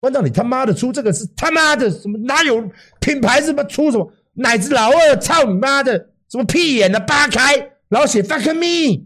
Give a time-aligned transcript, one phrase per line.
[0.00, 2.18] 关照你他妈的出这个是他妈的什么？
[2.20, 2.68] 哪有
[3.00, 5.16] 品牌什么出什么奶子老二？
[5.16, 6.08] 操你妈的！
[6.30, 7.56] 什么屁眼的扒开，
[7.88, 9.04] 然后写 fuck me，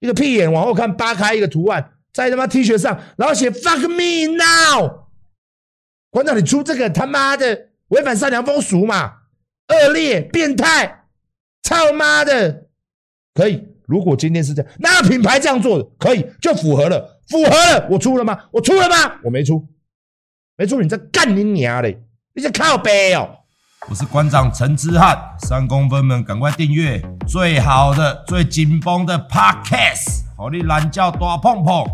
[0.00, 5.06] 一个屁眼往后看扒开一个图案，在他妈 T 恤上，然后写 fuck me now。
[6.10, 9.12] 关照你出这个他妈的违反善良风俗嘛？
[9.68, 11.04] 恶劣变态，
[11.62, 12.68] 操妈的！
[13.34, 17.86] 可以，如果今天是这样，那品牌这样做的可以，就符合了，符合了。
[17.90, 18.44] 我出了吗？
[18.50, 19.20] 我出了吗？
[19.22, 19.62] 我没出。
[20.58, 22.02] 没错，你在干你娘嘞！
[22.32, 23.40] 你在靠背哦！
[23.90, 31.84] 我是馆长陈之汉，三公分们赶快订阅最好的、最紧绷的 Podcast，好你懒叫大碰碰。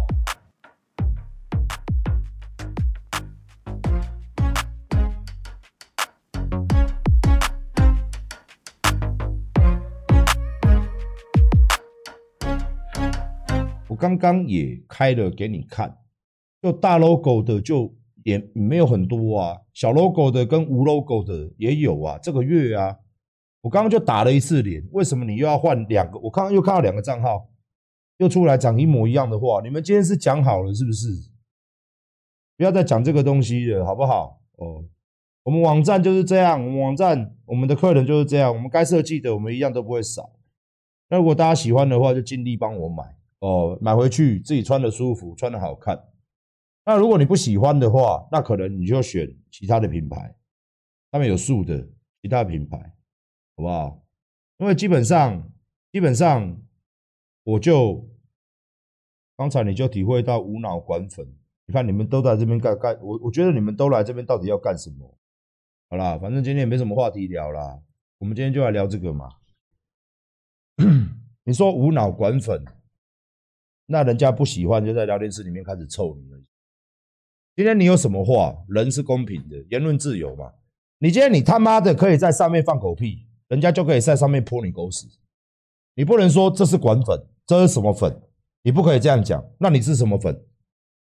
[13.88, 15.96] 我刚刚也开了给你看，
[16.62, 17.92] 就大 logo 的就。
[18.24, 22.18] 也没有很多啊，小 logo 的跟无 logo 的也有啊。
[22.22, 22.96] 这个月啊，
[23.60, 26.18] 我刚刚就打了一次脸，为什么你又要换两个？
[26.18, 27.48] 我刚刚又看到两个账号
[28.18, 31.08] 又出来讲一模一样的话，你们今天是讲好了是不是？
[32.56, 34.40] 不要再讲这个东西了，好不好？
[34.58, 34.84] 哦，
[35.42, 40.30] 我们网站就是这样，我们网站我们的客人就是这样，我们该设计的我们一样都不会少。
[41.08, 43.02] 那如果大家喜欢的话，就尽力帮我买
[43.40, 45.98] 哦，买回去自己穿的舒服，穿的好看。
[46.84, 50.34] 那如果你不喜欢的话，那可能你就选其他的品牌，
[51.10, 51.88] 他们有数的
[52.20, 52.76] 其他品牌，
[53.56, 54.02] 好不好？
[54.58, 55.50] 因为基本上，
[55.92, 56.60] 基本上，
[57.44, 58.08] 我就
[59.36, 61.26] 刚才你就体会到无脑管粉。
[61.66, 65.18] 你看你们都在这边干干，我我觉得你们都来这边到底要干什么？
[65.88, 67.80] 好啦，反正今天也没什么话题聊啦，
[68.18, 69.28] 我们今天就来聊这个嘛。
[71.44, 72.64] 你说无脑管粉，
[73.86, 76.40] 那人家不喜欢就在聊天室里面开始臭你了。
[77.54, 78.56] 今天你有什么话？
[78.68, 80.50] 人是公平的，言论自由嘛。
[80.98, 85.06] 你今天你他妈的可以在上面放狗屁，人家就可以在上面泼你狗屎。
[85.94, 88.22] 你不能说这是管粉，这是什么粉？
[88.62, 89.44] 你不可以这样讲。
[89.58, 90.42] 那你是什么粉？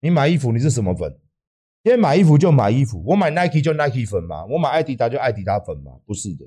[0.01, 1.11] 你买衣服你是什么粉？
[1.83, 6.45] 今天买衣服就买衣服，我买 Nike 就 Nike 粉嘛，我买艾迪达就艾迪达粉嘛，不是的。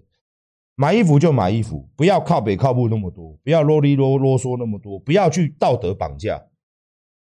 [0.76, 6.40] 买衣服就买衣服，不要靠北靠步那么多，不要啰里啰啰嗦那么多，不要去道德绑架。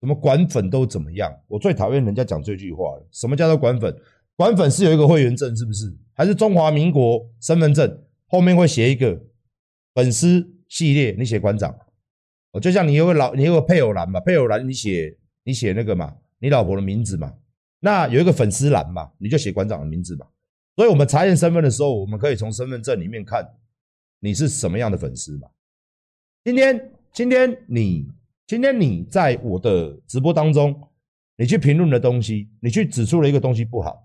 [0.07, 1.37] 什么管粉都怎么样？
[1.49, 3.09] 我最讨厌人家讲这句话了。
[3.11, 3.93] 什么叫做管粉？
[4.37, 5.93] 管粉是有一个会员证，是不是？
[6.13, 9.21] 还是中华民国身份证后面会写一个
[9.95, 11.17] 粉丝系列？
[11.19, 11.77] 你写馆长，
[12.53, 17.35] 哦，就像你有个老，你有个配偶栏嘛，配偶栏你写你写那个嘛，你老婆的名字嘛。
[17.81, 20.25] 那有一个粉丝栏嘛，你就写馆长的名字嘛。
[20.77, 23.45] 所以我们查验身份的时候，我们可以从身份证里面看
[24.21, 25.49] 你是什么样的粉丝嘛。
[26.45, 28.07] 今天，今天你。
[28.47, 30.89] 今天你在我的直播当中，
[31.37, 34.05] 你去评论的东西，你去指出了一个东西不好，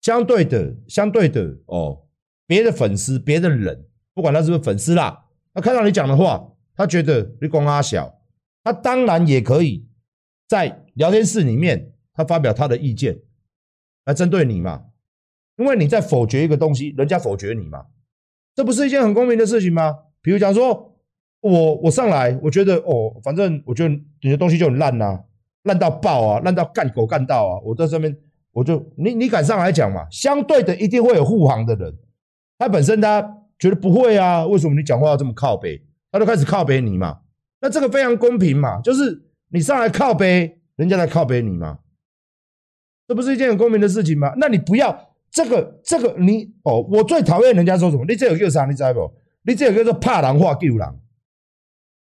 [0.00, 2.06] 相对的，相对的哦，
[2.46, 3.84] 别的粉丝，别的人，
[4.14, 8.20] 不管他是不是粉丝啦，他看到你讲的话，他觉得你光阿小，
[8.62, 9.84] 他当然也可以
[10.46, 13.18] 在聊天室里面，他发表他的意见
[14.04, 14.84] 来针对你嘛，
[15.56, 17.86] 因为你在否决一个东西，人家否决你嘛，
[18.54, 20.04] 这不是一件很公平的事情吗？
[20.22, 20.91] 比如讲说。
[21.42, 25.20] 我我上来，我觉得哦，反正我觉得你的东西就很烂呐，
[25.64, 27.60] 烂到爆啊，烂到干狗干到啊！
[27.64, 28.16] 我在上面，
[28.52, 30.06] 我就你你敢上来讲嘛？
[30.08, 31.92] 相对的，一定会有护航的人，
[32.58, 33.20] 他本身他
[33.58, 35.82] 觉得不会啊，为什么你讲话要这么靠背？
[36.12, 37.18] 他就开始靠背你嘛。
[37.60, 41.80] 那这个非常公平嘛，就是你上来靠背，人家来靠背你嘛，
[43.08, 44.32] 这不是一件很公平的事情吗？
[44.36, 48.64] 那你不要这个这个你哦，我最讨厌人家说什么，你这有叫啥？
[48.66, 49.10] 你知不？
[49.44, 51.01] 你这有叫做怕人话救人。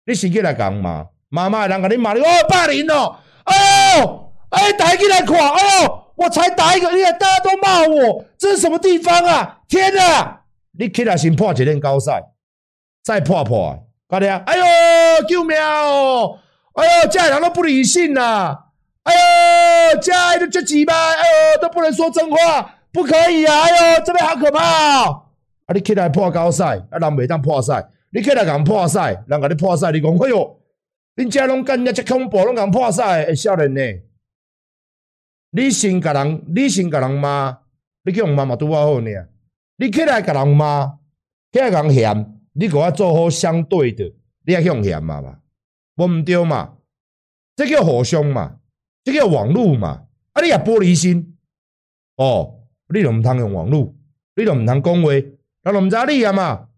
[0.06, 3.16] 你先起来讲嘛，妈妈人甲你骂你哦，霸凌哦，
[3.46, 9.60] 哦，哎，大家起来看，哦，我才打一个，你看大家都骂我，这是什么地方啊？
[9.66, 10.42] 天哪！
[10.78, 12.22] 你起来先破一轮高赛，
[13.02, 14.36] 再破破，快点！
[14.44, 14.64] 哎呦，
[15.26, 16.38] 救命哦！
[16.74, 18.58] 哎呦，家人都不理性呐、啊！
[19.04, 19.14] 哎
[19.94, 21.22] 呦，家人都这几班，哎
[21.54, 23.62] 呦，都不能说真话，不可以啊！
[23.62, 25.22] 哎呦，这边好可怕哦！
[25.66, 27.86] 啊，你起来破高赛，啊，人袂当破赛。
[28.14, 30.60] 你起来讲破赛，人家你破赛，你讲哎呦，
[31.16, 34.02] 恁家拢干人家这恐怖，拢讲破赛，哎，少年呢？
[35.50, 37.58] 你先甲人，你先甲人骂，
[38.04, 39.10] 你去用骂嘛拄啊好呢？
[39.78, 41.00] 你起来甲人骂，
[41.50, 44.04] 起来讲嫌，你给我做好相对的，
[44.46, 45.40] 你也用嫌嘛嘛？
[45.96, 46.76] 无毋对嘛？
[47.56, 48.58] 这叫互相嘛？
[49.02, 50.06] 这叫网络嘛？
[50.34, 51.36] 啊，你也玻璃心
[52.16, 52.60] 哦？
[52.94, 53.92] 你都毋通用网络，
[54.36, 55.34] 你都毋通讲话，人
[55.64, 56.68] 都毋知你啊嘛？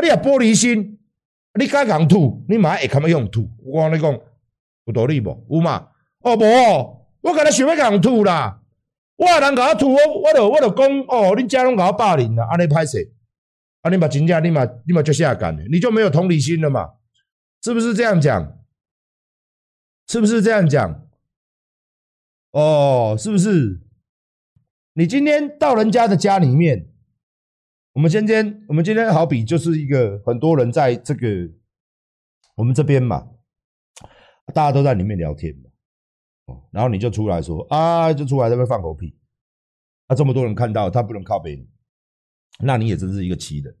[0.00, 0.98] 你也玻璃心，
[1.58, 3.48] 你敢讲吐，你嘛会看要用吐。
[3.64, 4.12] 我跟你讲
[4.84, 5.46] 有道理无？
[5.50, 5.88] 有嘛？
[6.20, 6.44] 哦无，
[7.20, 8.60] 我甲你想要讲吐啦。
[9.16, 13.12] 我人甲我吐，我我着我讲哦，恁家拢甲我霸凌啦，安尼歹势，
[13.82, 16.90] 啊，你嘛真正你嘛你嘛就下感的，你就没有同理心了嘛？
[17.62, 18.58] 是不是这样讲？
[20.08, 21.06] 是不是这样讲？
[22.52, 23.80] 哦，是不是？
[24.94, 26.89] 你今天到人家的家里面，
[27.92, 31.26] 我们今天我们今天好比就是一个很多人在这个
[32.54, 33.28] 我们这边嘛，
[34.54, 35.70] 大家都在里面聊天嘛。
[36.46, 39.16] 哦然后你就出来说啊，就出来在那放狗屁，
[40.08, 41.66] 那、啊、这么多人看到，他不能靠北，
[42.60, 43.76] 那你也真是一个奇人。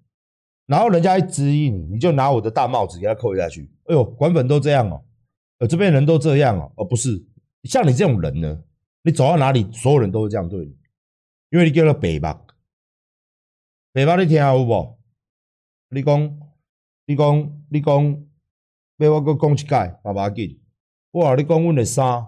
[0.66, 3.72] 然后人家一质疑你，你就拿我的大帽子给他扣下去。
[3.84, 5.04] 哎呦，管粉都这样哦，
[5.58, 7.24] 呃，这边人都这样哦，哦，不是，
[7.62, 8.62] 像你这种人呢，
[9.02, 10.76] 你走到哪里，所有人都是这样对你，
[11.50, 12.44] 因为你叫了北吧，
[13.92, 14.98] 爸爸，你听有无？
[15.88, 16.38] 你讲，
[17.06, 18.24] 你讲，你讲，
[18.98, 20.60] 要我搁讲一解，嘛无要紧。
[21.10, 22.24] 我话你讲，阮的衫。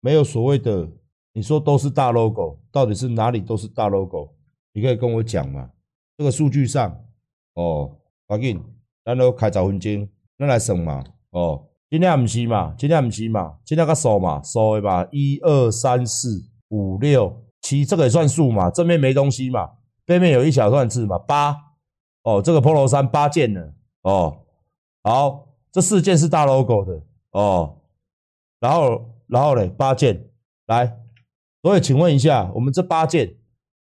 [0.00, 0.90] 没有所谓的，
[1.34, 4.34] 你说都是大 logo，到底是哪里都是大 logo？
[4.72, 5.70] 你可以跟我讲嘛？
[6.16, 7.04] 这个数据上，
[7.56, 8.64] 哦，赶紧，
[9.04, 11.04] 咱都开十分钟，咱来算嘛？
[11.28, 12.74] 哦，今天毋是嘛？
[12.78, 13.58] 今天毋是嘛？
[13.66, 14.42] 今天个数嘛？
[14.42, 15.06] 数的嘛？
[15.12, 18.70] 一二三四五六七，这个也算数嘛？
[18.70, 19.72] 正面没东西嘛？
[20.04, 21.18] 背面有一小段字嘛？
[21.18, 21.56] 八，
[22.22, 23.72] 哦，这个 polo 衫八件呢？
[24.02, 24.38] 哦，
[25.02, 27.78] 好，这四件是大 logo 的，哦，
[28.60, 29.08] 然后。
[29.28, 30.28] 然后嘞，八件
[30.66, 30.98] 来，
[31.62, 33.34] 所以请问一下，我们这八件，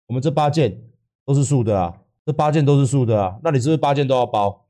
[0.07, 0.81] 我们这八件
[1.23, 4.65] 都是素的啊，这八件都是素的啊，那你是不是八件都要包？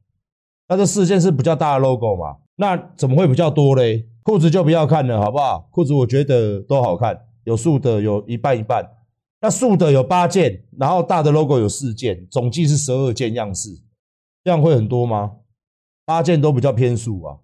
[0.67, 2.39] 那这四件是比较大的 logo 嘛？
[2.57, 4.05] 那怎么会比较多嘞？
[4.23, 5.69] 裤子就不要看了，好不好？
[5.71, 8.83] 裤子我觉得都好看，有素的有一半一半，
[9.41, 13.69] 那素的有八件，然后大的 logo 有四件，总计是十二件样式，
[14.43, 15.37] 这样会很多吗？
[16.05, 17.39] 八件都比较偏素啊，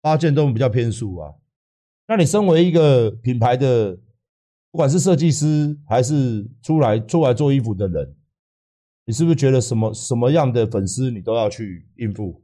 [0.00, 1.34] 八件都比较偏素啊。
[2.08, 3.98] 那你身为一个品牌的，
[4.70, 8.14] 不管是设计师还是出来出来做衣服的人，
[9.06, 12.42] 你是不是觉得什么什么样的粉丝你都要去应付？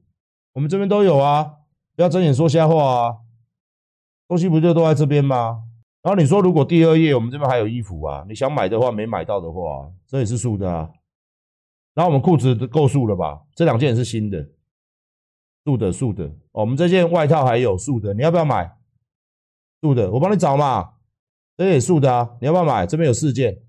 [0.55, 1.45] 我们这边都有啊，
[1.95, 3.17] 不要睁眼说瞎话啊！
[4.27, 5.65] 东西不就都在这边吗？
[6.03, 10.91] 然后你说如果第二页我们这边还有衣服啊，你想买的话没买到的话，这也是素的啊。
[11.95, 13.43] 然后我们裤子够素了吧？
[13.55, 14.49] 这两件也是新的，
[15.65, 16.33] 素的素的。
[16.53, 18.77] 我们这件外套还有素的，你要不要买？
[19.81, 20.95] 素的，我帮你找嘛。
[21.57, 22.87] 这件也素的啊，你要不要买？
[22.87, 23.61] 这边有四件，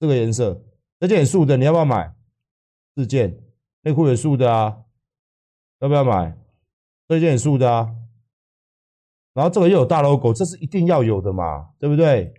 [0.00, 0.60] 这个颜色，
[0.98, 2.12] 这件也素的，你要不要买？
[2.96, 3.38] 四件，
[3.82, 4.78] 内裤也素的啊，
[5.78, 6.36] 要不要买？
[7.06, 7.94] 这件也素的啊。
[9.34, 12.34] 然后这个又有大 logo，这是一定要有的嘛，对不对？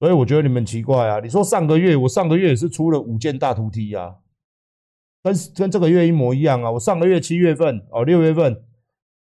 [0.00, 1.20] 所以我觉得你们奇怪啊。
[1.20, 4.16] 你说上个月我上个月也是出了五件大图 T 啊，
[5.22, 6.70] 跟跟这个月一模一样啊。
[6.72, 8.64] 我上个月七月份哦，六月份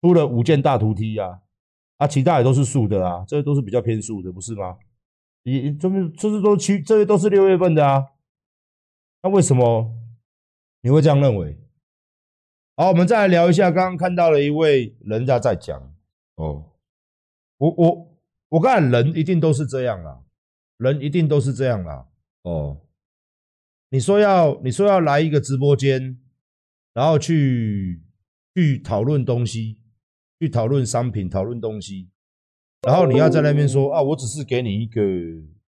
[0.01, 1.41] 出了五件大图 T 啊。
[1.97, 4.77] 啊，其他也都是素的啊，这些都是比较偏素的，不是吗？
[5.43, 8.07] 你这边这是都七，这些都是六月份的啊。
[9.21, 9.93] 那为什么
[10.81, 11.59] 你会这样认为？
[12.75, 15.90] 好，我们再来聊一下，刚刚看到了一位人家在讲
[16.41, 16.65] 哦，
[17.57, 18.17] 我我
[18.49, 20.21] 我看人一定都是这样啦，
[20.77, 22.07] 人一定都是这样啦。
[22.43, 22.81] 哦。
[23.89, 26.17] 你说要你说要来一个直播间，
[26.93, 28.01] 然后去
[28.55, 29.77] 去讨论东西。
[30.41, 32.09] 去讨论商品，讨论东西，
[32.81, 34.99] 然后你要在那边说啊，我只是给你一个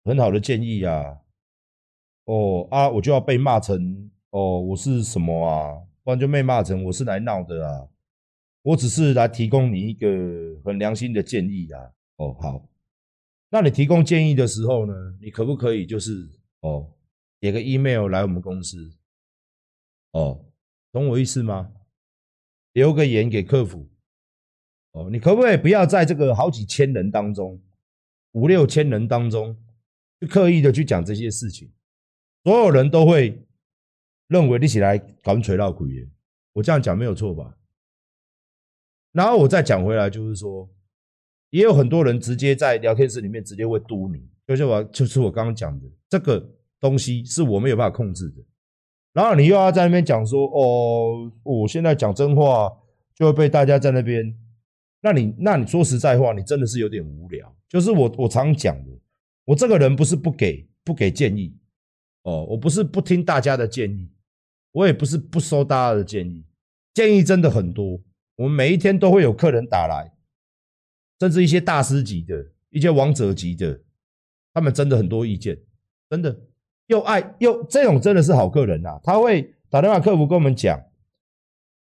[0.04, 1.18] 很好的建议啊，
[2.26, 5.82] 哦啊，我就要被骂成哦，我是什么啊？
[6.04, 7.88] 不然就被骂成我是来闹的啊，
[8.64, 10.08] 我只是来提供你一个
[10.64, 11.92] 很良心的建议啊。
[12.18, 12.70] 哦，好，
[13.50, 16.94] 那你提供建议的时候呢，你可不可以就是哦，
[17.42, 18.78] 写个 email 来我们公司？
[20.12, 20.46] 哦，
[20.92, 21.72] 懂我意思吗？
[22.74, 23.90] 留个言给客服。
[24.92, 27.60] 哦，你可不可以不要在这个好几千人当中，
[28.34, 29.58] 五六千人当中，
[30.20, 31.72] 去刻意的去讲这些事情？
[32.44, 33.42] 所有人都会
[34.28, 36.10] 认为你起来搞垂绕鬼耶，
[36.54, 37.58] 我这样讲没有错吧？
[39.12, 40.70] 然后我再讲回来，就是说，
[41.50, 46.50] 也有很多人直接在聊天室里面直接会嘟你，就是我就是我刚刚讲的，这个
[46.80, 48.44] 东西是我没有办法控制的。
[49.14, 52.72] 然后你又要在那边讲说，哦，我现在讲真话
[53.14, 54.34] 就会被大家在那边。
[55.02, 57.54] 那你那你说实在话，你真的是有点无聊。
[57.68, 58.92] 就是我我常讲的，
[59.44, 61.54] 我这个人不是不给不给建议
[62.24, 64.10] 哦，我不是不听大家的建议，
[64.72, 66.46] 我也不是不收大家的建议，
[66.94, 68.00] 建议真的很多。
[68.42, 70.12] 我们每一天都会有客人打来，
[71.20, 73.80] 甚至一些大师级的、一些王者级的，
[74.52, 75.60] 他们真的很多意见，
[76.10, 76.36] 真的
[76.88, 79.00] 又爱又这种真的是好客人呐。
[79.04, 80.82] 他会打电话客服跟我们讲，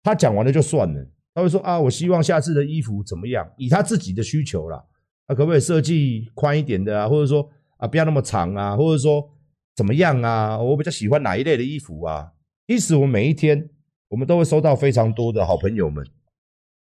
[0.02, 1.06] 他讲完了就算了。
[1.34, 3.46] 他会说啊，我希望下次的衣服怎么样？
[3.58, 4.82] 以他自己的需求啦，
[5.26, 7.06] 啊，可不可以设计宽一点的啊？
[7.06, 7.46] 或者说
[7.76, 9.28] 啊，不要那么长啊，或者说
[9.74, 12.32] 怎么样啊，我比较喜欢哪一类的衣服啊。
[12.64, 13.68] 因此我每一天，
[14.08, 16.02] 我们都会收到非常多的好朋友们，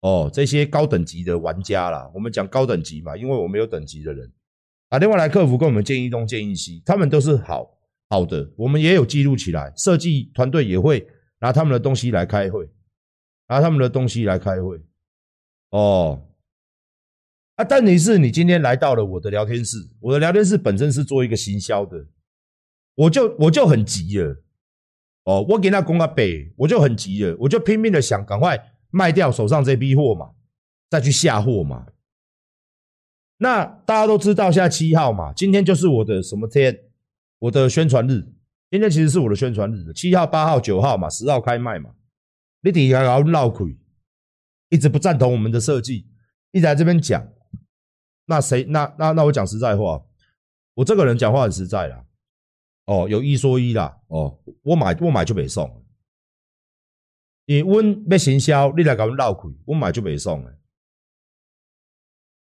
[0.01, 4.31] 哦，这些高等级的玩家啦，我们讲高等级嘛，因为我们有等级的人
[4.87, 7.77] 打电话来客服跟我们建议东建议西，他们都是好
[8.09, 11.07] 好的，我们也有记录起来，设计团队也会
[11.41, 12.69] 拿他们的东西来开会，
[13.49, 14.81] 拿他们的东西来开会，
[15.71, 16.25] 哦。
[17.55, 22.07] 啊，但你是你今天来到了我的聊天室，我的聊天室本身是做一个行销的，
[22.95, 24.41] 我就我就很急了，
[25.25, 28.57] 哦，我给他公个背，我就很急了，我就拼命的想赶快
[28.91, 30.31] 卖掉手上这批货嘛，
[30.89, 31.87] 再去下货嘛。
[33.37, 36.77] 那大家都知道现在七号嘛，今天就是我的什么天？
[37.39, 38.21] 我的宣传日，
[38.69, 41.91] 今天其实是我的宣传日，七号、八号、九号嘛，十号开卖嘛。
[42.61, 43.77] 你底下搞闹鬼，
[44.67, 46.05] 一直不赞同我们的设计，
[46.51, 47.25] 一直在这边讲。
[48.25, 48.65] 那谁？
[48.65, 50.03] 那那那我讲实在话，
[50.73, 52.03] 我这个人讲话很实在啦。
[52.87, 53.97] 哦，有一说一啦。
[54.07, 55.81] 哦，我买我买就没送。
[57.49, 60.45] 你问要行销，你来搞闹亏，我买就没送。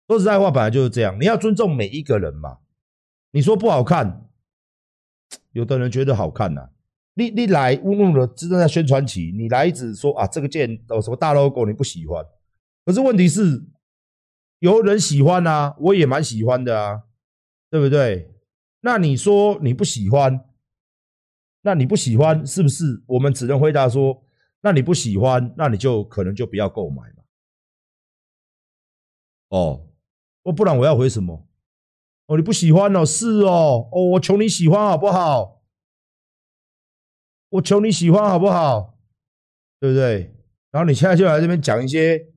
[0.07, 1.19] 说实在话，本来就是这样。
[1.19, 2.59] 你要尊重每一个人嘛。
[3.31, 4.29] 你说不好看，
[5.51, 6.69] 有的人觉得好看呐、啊。
[7.15, 12.25] 你你来问问的，正在宣传期，你来一直说啊，这个件有什么大 logo 你不喜欢，
[12.85, 13.65] 可是问题是。
[14.59, 17.03] 有人喜欢啊，我也蛮喜欢的啊，
[17.69, 18.33] 对不对？
[18.79, 20.39] 那你说你不喜欢，
[21.63, 23.03] 那你不喜欢是不是？
[23.07, 24.24] 我们只能回答说，
[24.65, 27.23] 那你不喜欢，那你就可能就不要购买嘛。
[29.49, 29.87] 哦，
[30.41, 31.47] 我不然我要回什么？
[32.25, 35.61] 哦，你不喜欢哦，是哦，哦，我求你喜欢好不好？
[37.49, 38.97] 我求你喜欢好不好？
[39.79, 40.33] 对不对？
[40.71, 42.33] 然后你现在就来这边讲一些。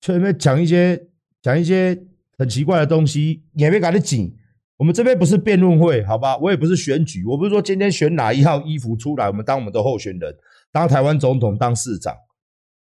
[0.00, 1.08] 前面讲一些
[1.42, 2.06] 讲一些
[2.38, 4.38] 很奇怪的东西，也没搞得紧。
[4.78, 6.38] 我们这边不是辩论会，好吧？
[6.38, 10.34] 我也不是选举，我不是说今天选哪一号衣服出来，我们当我们的候选人，
[10.72, 12.16] 当台湾总统，当市长，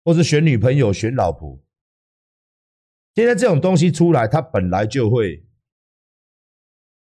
[0.04, 1.60] 或是选女朋友、选老婆。
[3.14, 5.46] 今天这种东西出来，它本来就会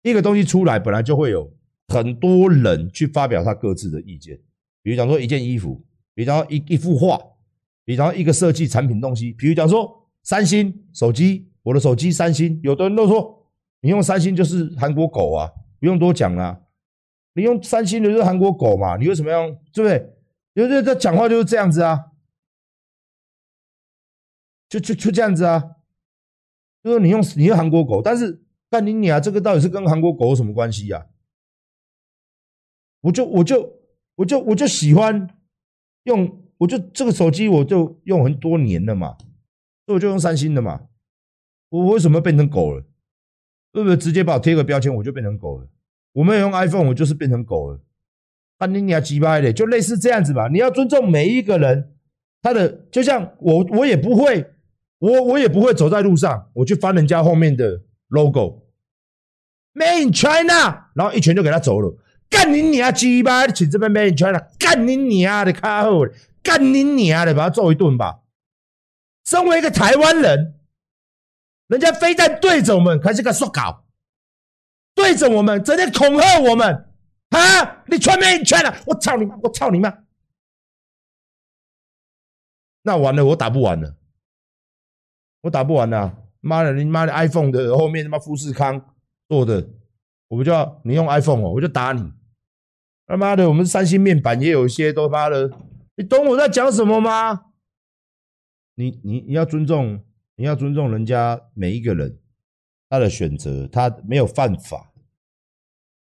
[0.03, 1.55] 一个东西出来，本来就会有
[1.89, 4.39] 很多人去发表他各自的意见。
[4.83, 7.19] 比如讲说一件衣服，比如讲一一幅画。
[7.85, 13.42] 比方一个设计产品东西，比如讲说三星手机，我的手机三星，有的人都说
[13.83, 16.63] 你用三星就是韩国狗啊，不用多讲啦，
[17.35, 20.17] 你用三星的就是韩国狗嘛，你为什么要，对不对？
[20.55, 22.13] 有的这讲话就是这样子啊，
[24.71, 25.77] 就就就这样子啊，
[26.83, 31.07] 就说你用你用韩国狗，但是但你你啊这个到底是跟韩国狗有什么关系呀？
[33.03, 33.81] 我就我就
[34.15, 35.29] 我就我就喜欢
[36.05, 36.41] 用。
[36.63, 39.17] 我就这个手机，我就用很多年了嘛，
[39.85, 40.87] 所以我就用三星的嘛。
[41.71, 42.85] 我为什么变成狗了？
[43.73, 43.97] 会不会？
[43.97, 45.67] 直接把我贴个标签，我就变成狗了。
[46.13, 47.81] 我没有用 iPhone，我就是变成狗了。
[48.59, 50.49] 啊，你你还鸡巴的，就类似这样子吧。
[50.49, 51.93] 你要尊重每一个人，
[52.43, 54.53] 他的就像我，我也不会，
[54.99, 61.97] 我我也不会走在路上，我去翻人家后面的 logo，Made in China，然后一拳就给他走了。
[62.31, 66.07] 干你娘鸡掰，请这边 Made in China，干你娘的卡后。
[66.45, 68.23] 干你娘的，把他揍一顿吧！
[69.25, 70.55] 身为一个台湾人，
[71.73, 73.87] 人家飞弹对着我们，还是个说搞，
[74.95, 76.93] 对着我们，整天恐吓我们
[77.31, 77.83] 啊！
[77.87, 79.35] 你全没全了，我操你妈！
[79.43, 80.05] 我操你妈！
[82.83, 83.97] 那完了，我打不完了，
[85.41, 86.15] 我打不完了！
[86.41, 88.95] 妈的，你妈的 iPhone 的后面他妈富士康
[89.27, 89.67] 做的，
[90.29, 92.13] 我不就要你用 iPhone 哦，我就打你！
[93.07, 95.51] 他妈的，我们三星面板也有一些都妈的。
[95.97, 97.47] 你懂我在讲什么吗？
[98.75, 100.05] 你你你要尊重，
[100.37, 102.19] 你要尊重人家每一个人
[102.89, 104.93] 他的选择，他没有犯法，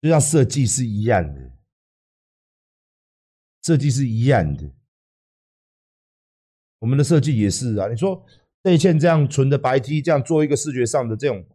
[0.01, 1.51] 就像设计是一样的，
[3.63, 4.72] 设计是一样的，
[6.79, 7.88] 我们的设计也是啊。
[7.88, 8.25] 你说
[8.63, 11.46] 内嵌这样纯的白 T，这样做一个视觉上的这种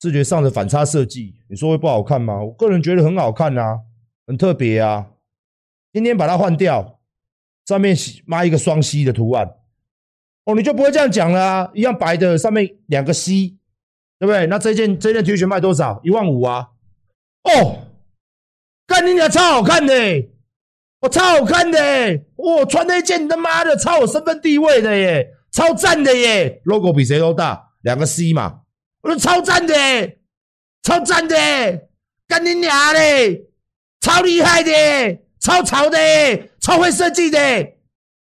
[0.00, 2.42] 视觉上的反差设计，你说会不好看吗？
[2.42, 3.80] 我个人觉得很好看啊，
[4.26, 5.12] 很特别啊。
[5.92, 7.00] 今天把它换掉。
[7.64, 9.48] 上面抹一个双 C 的图案，
[10.44, 11.70] 哦，你就不会这样讲了！
[11.74, 13.56] 一样白的，上面两个 C，
[14.18, 14.46] 对不对？
[14.46, 16.00] 那这件这件 T 恤卖多少？
[16.02, 16.68] 一万五啊！
[17.44, 17.86] 哦，
[18.86, 19.94] 干你娘，超好看的，
[21.00, 21.78] 我、哦、超好看的，
[22.36, 28.60] 我、哦、穿那件他妈的超有身份地位的耶，超赞的耶！logo 比谁都大，两个 C 嘛，
[29.02, 29.74] 我说超赞的，
[30.82, 31.36] 超赞的，
[32.26, 33.46] 干你娘嘞，
[34.00, 35.18] 超厉害的。
[35.42, 35.98] 超潮的，
[36.60, 37.36] 超会设计的，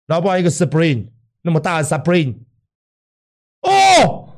[0.06, 1.08] 然后把一个 Spring
[1.42, 2.38] 那么大的 Supreme，
[3.62, 4.35] 哦，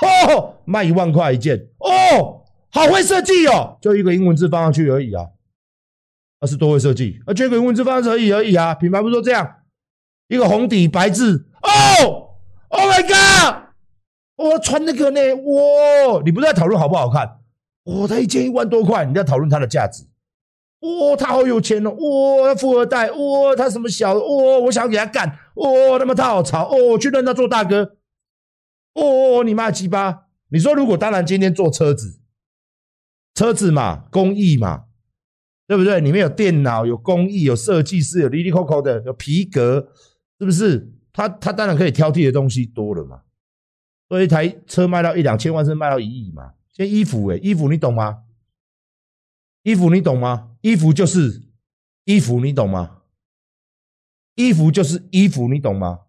[0.00, 5.28] 哦，卖一万块一件，哦，好会设计哦，就一个英文字放上去而已啊。
[6.40, 8.74] 那是多会设计，啊，就一个英文字放上去而已而已啊。
[8.74, 9.62] 品牌不是都这样，
[10.28, 11.48] 一个红底白字。
[11.62, 12.36] 哦
[12.68, 13.62] ，Oh my God！
[14.36, 17.38] 我穿那个呢，哇，你不是在讨论好不好看？
[17.84, 20.04] 哇，他一件一万多块，你在讨论它的价值。
[20.82, 27.96] 哇，他好有钱哦，哇，富二代，哇，他什么小，哇，我想给他干，哇，他妈他好潮，哦，我去认他做大哥。
[28.94, 30.26] 哦，你妈鸡巴！
[30.50, 32.20] 你说如果当然今天做车子，
[33.34, 34.84] 车子嘛，工艺嘛，
[35.66, 36.00] 对不对？
[36.00, 39.88] 里面有电脑，有工艺，有设计师，有哩哩抠抠的，有皮革，
[40.38, 40.92] 是不是？
[41.12, 43.22] 他他当然可以挑剔的东西多了嘛。
[44.08, 46.52] 所以一台车卖到一两千万，是卖到一亿嘛？
[46.72, 48.24] 现在衣服诶，衣服你懂吗？
[49.62, 50.56] 衣服你懂吗？
[50.60, 51.42] 衣服就是
[52.04, 53.02] 衣服，你懂吗？
[54.34, 56.06] 衣服就是衣服，你懂吗？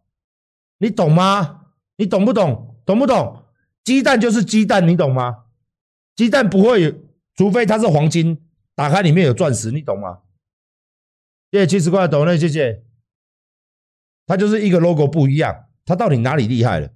[0.77, 1.67] 你懂吗？
[1.97, 2.77] 你懂不懂？
[2.85, 3.45] 懂不懂？
[3.83, 5.45] 鸡蛋就是鸡蛋，你懂吗？
[6.15, 7.01] 鸡蛋不会，
[7.35, 8.41] 除非它是黄金，
[8.75, 10.21] 打开里面有钻石，你懂吗？
[11.51, 12.83] 谢谢七十块懂了，谢谢。
[14.25, 16.89] 它就是一个 logo 不一样，它到底哪里厉害了？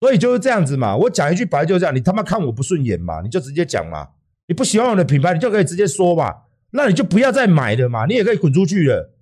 [0.00, 0.96] 所以就是这样子嘛。
[0.96, 4.12] 我讲一句白就是这样，你他妈看我不顺眼嘛，你就直接讲嘛。
[4.50, 6.34] 你不喜欢我的品牌，你就可以直接说嘛。
[6.72, 9.14] 那你就不要再买了嘛，你也可以滚出去了。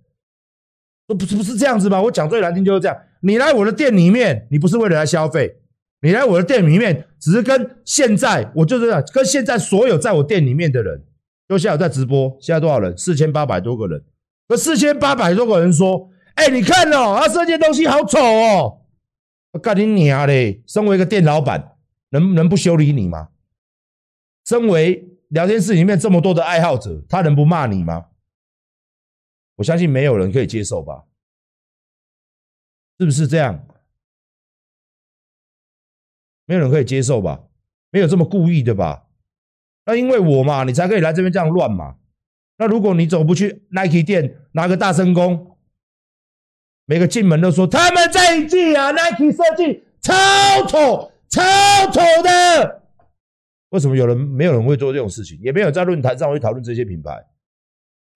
[1.07, 2.01] 不是不是这样子吧？
[2.01, 2.97] 我讲最难听就是这样。
[3.21, 5.59] 你来我的店里面，你不是为了来消费，
[6.01, 11.05] 你来我的店里面，只是跟现在我就是这样，跟现在所有在我店里面的人，
[11.47, 12.97] 就现在在直播，现在多少人？
[12.97, 14.03] 四千八百多个人。
[14.49, 18.79] 那四千八百多个人说：“哎、你看哦，啊，这件东西好丑哦。”
[19.53, 20.63] 我干你娘嘞！
[20.67, 21.73] 身为一个店老板，
[22.13, 23.29] 能能不修理你吗？
[24.47, 28.09] 身为聊天室里面这么多的爱好者，他能不骂你吗？
[29.57, 31.05] 我相信没有人可以接受吧？
[32.99, 33.67] 是不是这样？
[36.47, 37.45] 没有人可以接受吧？
[37.91, 39.07] 没有这么故意的吧？
[39.85, 41.97] 那因为我嘛，你才可以来这边这样乱嘛。
[42.57, 45.59] 那如果你走不去 Nike 店拿个大声公，
[46.87, 50.15] 每个进门都说他们这一季啊 Nike 设计超
[50.67, 51.43] 丑，超
[51.91, 52.83] 丑的。
[53.71, 55.39] 为什么有人没有人会做这种事情？
[55.41, 57.27] 也没有在论坛上会讨论这些品牌。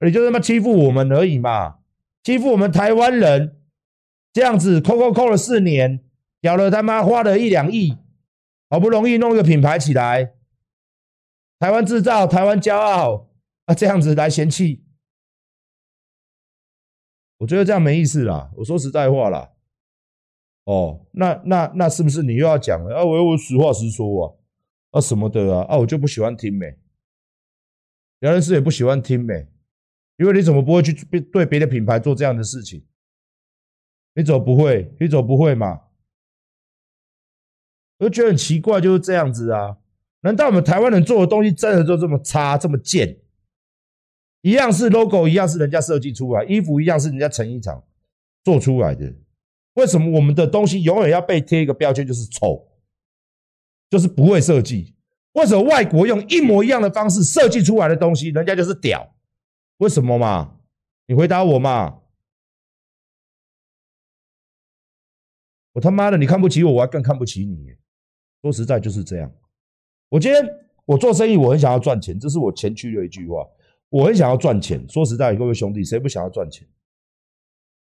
[0.01, 1.79] 你就他妈欺负我们而已嘛！
[2.25, 3.61] 欺负我们台湾人，
[4.33, 6.05] 这样子扣扣扣了四年，
[6.41, 7.97] 屌了他妈花了一两亿，
[8.69, 10.35] 好不容易弄一个品牌起来，
[11.61, 13.29] 台湾制造，台湾骄傲
[13.67, 13.75] 啊！
[13.75, 14.85] 这样子来嫌弃，
[17.39, 18.51] 我觉得这样没意思啦。
[18.57, 19.53] 我说实在话啦，
[20.65, 23.05] 哦，那那那是不是你又要讲了啊？
[23.05, 24.35] 我我实话实说啊，
[24.93, 26.79] 啊什么的啊啊，我就不喜欢听没，
[28.21, 29.49] 聊天室也不喜欢听没。
[30.19, 30.93] 因为你怎么不会去
[31.33, 32.87] 对别的品牌做这样的事情？
[34.15, 34.95] 你怎么不会？
[35.01, 35.81] 你怎么不会嘛？
[37.99, 39.79] 我就觉得很奇怪，就是这样子啊？
[40.21, 43.19] 难道我们台湾人做的东西真的就这么差、这么贱？
[44.43, 47.83] 一样是 logo，一样是人家设计出来，衣服一样是人家成衣厂
[48.45, 49.13] 做出来的，
[49.75, 52.69] 为什么我们的东西永远要被贴一个标签，就是丑，
[53.93, 54.95] 就是不会设计？
[55.33, 59.15] 为什么外国用一模一样的方式设计出来的东西，人家就是屌？
[59.77, 60.57] 为什么嘛？
[61.05, 62.01] 你回答我嘛！
[65.75, 67.77] 我他妈的，你看不起我，我还更看不起你。
[68.41, 69.31] 说实在就是这样。
[70.09, 70.43] 我今天
[70.87, 73.47] 我做生意，我很想要赚钱，这是我前驱的一句话。
[73.91, 74.89] 我很想要赚钱。
[74.89, 76.67] 说实在，各位兄弟，谁不想要赚钱？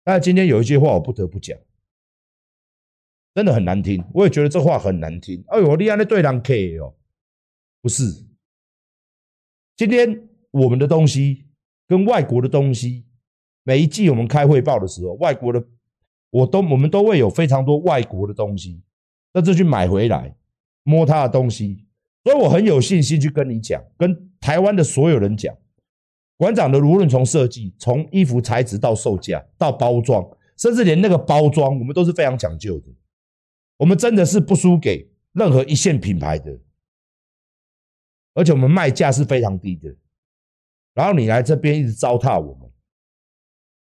[0.04, 1.56] 但今天有一句话我不得不讲，
[3.34, 4.04] 真的很难听。
[4.14, 5.44] 我也觉得这话很难听。
[5.48, 6.96] 哎呦，你安尼对人客哦，
[7.82, 8.26] 不是。
[9.76, 11.46] 今天我们的东西。
[11.88, 13.04] 跟外国的东西，
[13.64, 15.62] 每一季我们开汇报的时候，外国的
[16.30, 18.82] 我都我们都会有非常多外国的东西，
[19.34, 20.34] 那就去买回来
[20.84, 21.86] 摸他的东西，
[22.24, 25.54] 所以我很有信心去跟你讲，跟台湾的所有人讲，
[26.38, 30.26] 馆长的无论从设计、从衣服材质到售价到包装，
[30.58, 32.86] 甚至连那个包装，我们都是非常讲究的，
[33.82, 36.56] 我们真的是不输给任何一线品牌的，
[38.36, 39.96] 而且我们卖价是非常低的。
[40.94, 42.70] 然后你来这边一直糟蹋我们，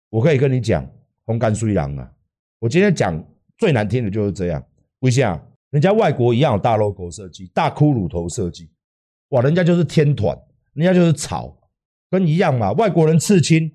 [0.09, 0.91] 我可以跟你讲，
[1.25, 2.11] 红干虽然啊，
[2.57, 3.23] 我今天讲
[3.59, 4.65] 最难听的就是这样。
[5.01, 5.39] 为什么？
[5.69, 8.71] 人家外国一样有大 logo 设计、大骷髅头设计，
[9.29, 10.35] 哇，人家就是天团，
[10.73, 11.55] 人家就是草，
[12.09, 12.71] 跟一样嘛。
[12.71, 13.71] 外国人刺青，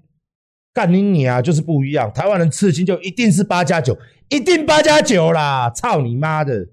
[0.77, 2.13] 干你你啊，就是不一样。
[2.13, 3.97] 台湾人刺青就一定是八加九，
[4.29, 6.69] 一定八加九啦，操你妈的！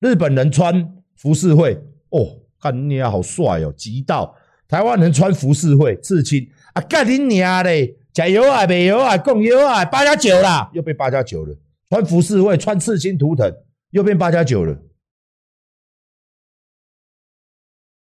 [0.00, 4.34] 日本人穿浮世绘，哦，干你啊，好帅哦，极道。
[4.66, 7.96] 台湾人穿服饰会刺青啊，干你娘嘞！
[8.12, 11.56] 加油啊，没油啊，共油啊，八加九啦，又变八加九了。
[11.88, 13.48] 穿服饰会穿刺青图腾，
[13.90, 14.76] 又变八加九了。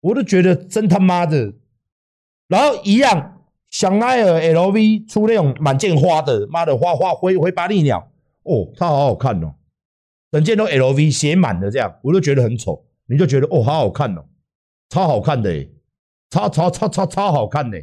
[0.01, 1.53] 我都觉得真他妈的。
[2.49, 3.34] 然后一样，
[3.75, 8.09] 香奈儿 LV 出那种满件花的，妈的花花灰灰巴利鸟，
[8.45, 9.57] 哦，它好好看哦，
[10.31, 14.27] 整件都 LV 写满了这样，我都觉得很丑，你就觉得哦，好好看哦，
[14.91, 15.69] 超好看的诶，
[16.31, 17.83] 超超超超超好看的。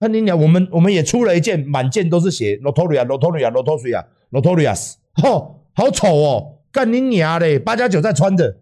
[0.00, 8.58] 那你讲，我们我们也出了一件满件都是写 Notoria Notoria Notoria Notorious，哦，好丑哦，干你娘嘞，八加九在穿着，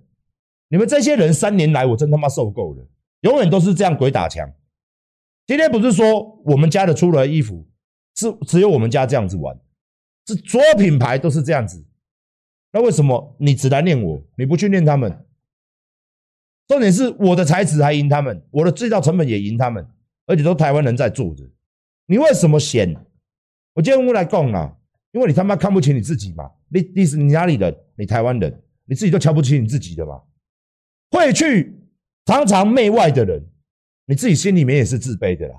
[0.69, 2.87] 你们这些人三年来我真他妈受够了。
[3.23, 4.49] 永远都是这样鬼打墙。
[5.47, 7.67] 今天不是说我们家的出了衣服
[8.15, 9.59] 是只有我们家这样子玩，
[10.27, 11.85] 是所有品牌都是这样子。
[12.73, 15.25] 那为什么你只来念我，你不去念他们？
[16.67, 19.87] 重点是我的材质还赢他们，我的制造成本也赢他们，
[20.27, 21.43] 而且都台湾人在做的。
[22.07, 22.95] 你为什么嫌？
[23.75, 24.77] 我今天我来讲啊，
[25.13, 26.51] 因为你他妈看不起你自己嘛。
[26.69, 27.77] 你你是你哪里人？
[27.97, 30.23] 你台湾人，你自己都瞧不起你自己的嘛？
[31.11, 31.81] 会去。
[32.27, 33.47] 常常媚外的人，
[34.07, 35.55] 你自己心里面也是自卑的啦。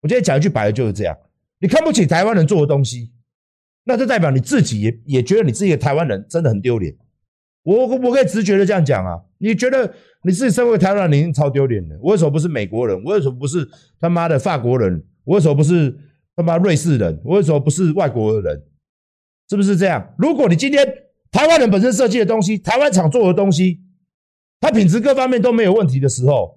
[0.00, 1.16] 我今天讲一句白的，就是这样：
[1.60, 3.12] 你看不起台湾人做的东西，
[3.84, 6.94] 那就代表你自己也也觉得你自己的台湾人真的很丢脸。
[7.62, 11.96] 我我可以直觉的这样讲啊，你觉得你自己身为台湾人，你已经超丢脸的。
[12.00, 12.96] 我为什么不是美国人？
[13.04, 13.68] 我为什么不是
[13.98, 15.04] 他妈的法国人？
[15.24, 15.96] 我为什么不是
[16.36, 17.20] 他妈瑞士人？
[17.24, 18.62] 我为什么不是外国人？
[19.48, 20.14] 是不是这样？
[20.18, 20.86] 如果你今天
[21.30, 23.82] 台湾人本身设计的东西，台湾厂做的东西。
[24.58, 26.55] 它品质各方面都没有问题的时候，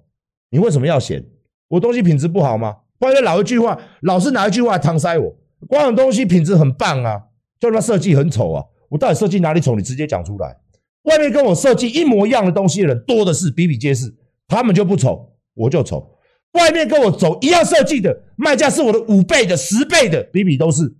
[0.50, 1.24] 你为什么要嫌
[1.68, 2.76] 我东西品质不好吗？
[2.98, 5.36] 关于老一句话，老是拿一句话搪塞我，
[5.66, 7.22] 光有东西品质很棒啊，
[7.58, 9.74] 就他设计很丑啊，我到底设计哪里丑？
[9.74, 10.56] 你直接讲出来。
[11.04, 14.14] 外面跟我设计一模一样的东西的人多的是，比比皆是，
[14.48, 16.18] 他们就不丑，我就丑。
[16.52, 20.94] 外面跟我走一样设计的卖价是我的五倍的、十倍的，比比都是。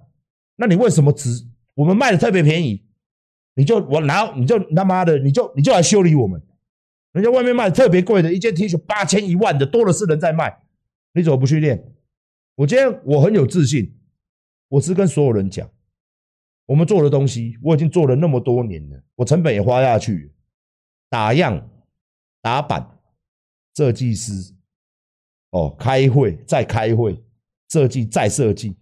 [0.57, 1.29] 那你为什么只
[1.75, 2.83] 我们卖的特别便宜，
[3.57, 6.41] 你就我拿你就他妈的你就你就来修理我们？
[7.13, 10.63] 人家外面卖特别贵的一件 T 恤八千一万的多的是人在卖，
[11.13, 11.93] 你怎么不去练？
[12.55, 13.99] 我今天我很有自信，
[14.69, 15.69] 我是跟所有人讲，
[16.67, 20.33] 我们做的东西我已经做了那么多年了，我成本也花下去，
[21.09, 21.69] 打样、
[22.41, 23.01] 打版、
[23.75, 24.55] 设计师，
[25.51, 27.21] 哦，开会再开会，
[27.71, 28.77] 设计再设计，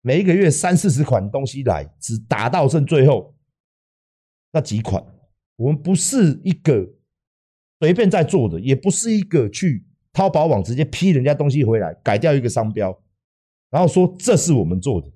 [0.00, 3.36] 每一个月三四十款东西来，只打到剩最后
[4.50, 5.04] 那几款，
[5.56, 6.94] 我们不是一个。
[7.80, 12.96] 随便在做的，也不是一个去淘宝网直接批人家东西回来，改掉一个商标，
[13.70, 15.10] 然后说这是我们做的，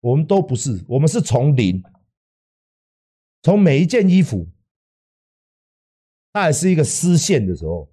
[0.00, 1.82] 我们都不是，我们是从零，
[3.42, 4.48] 从每一件衣服，
[6.32, 7.88] 它还是一个丝线的时候，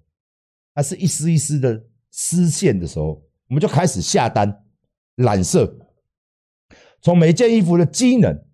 [0.74, 4.64] 还是一丝一丝的丝线的时候，我们就开始下单
[5.14, 5.72] 染色，
[7.00, 8.44] 从每一件衣服的机能，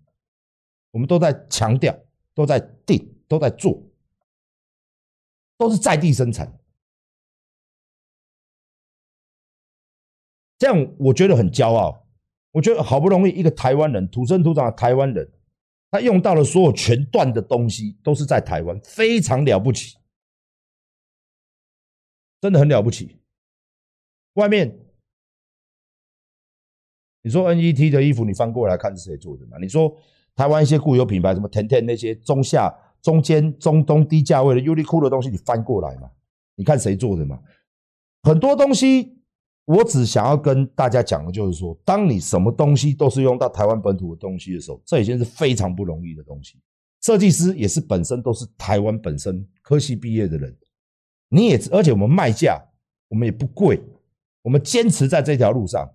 [0.91, 1.97] 我们都在强调，
[2.35, 3.81] 都在定，都在做。
[5.61, 6.59] 都是在地生产，
[10.57, 12.07] 这样我觉得很骄傲。
[12.51, 15.31] 我觉得好不容易一个台湾人土生土长的台湾人，
[15.91, 19.99] 他用到了所有全段的东西，都是在台湾，非常了不起，
[22.41, 23.21] 真的很了不起。
[24.33, 24.83] 外面
[27.21, 29.59] 你说 NET 的衣服，你翻过来看是谁做的嘛？
[29.59, 29.95] 你说
[30.35, 32.75] 台湾一些固有品牌，什么 Ten Ten 那些中下。
[33.01, 36.09] 中间中东低价位的优衣库的东西，你翻过来嘛？
[36.55, 37.39] 你看谁做的嘛？
[38.23, 39.17] 很多东西，
[39.65, 46.59] 我只想要跟大家讲的就是说，当你什么东西都是用到台湾本土的东西的时候，这已经是非常不容易的东西。
[47.01, 50.55] 设计师也是本身都是台湾本身科系毕业的人，
[51.29, 52.61] 你也而且我们卖价
[53.07, 53.81] 我们也不贵，
[54.43, 55.91] 我们坚持在这条路上。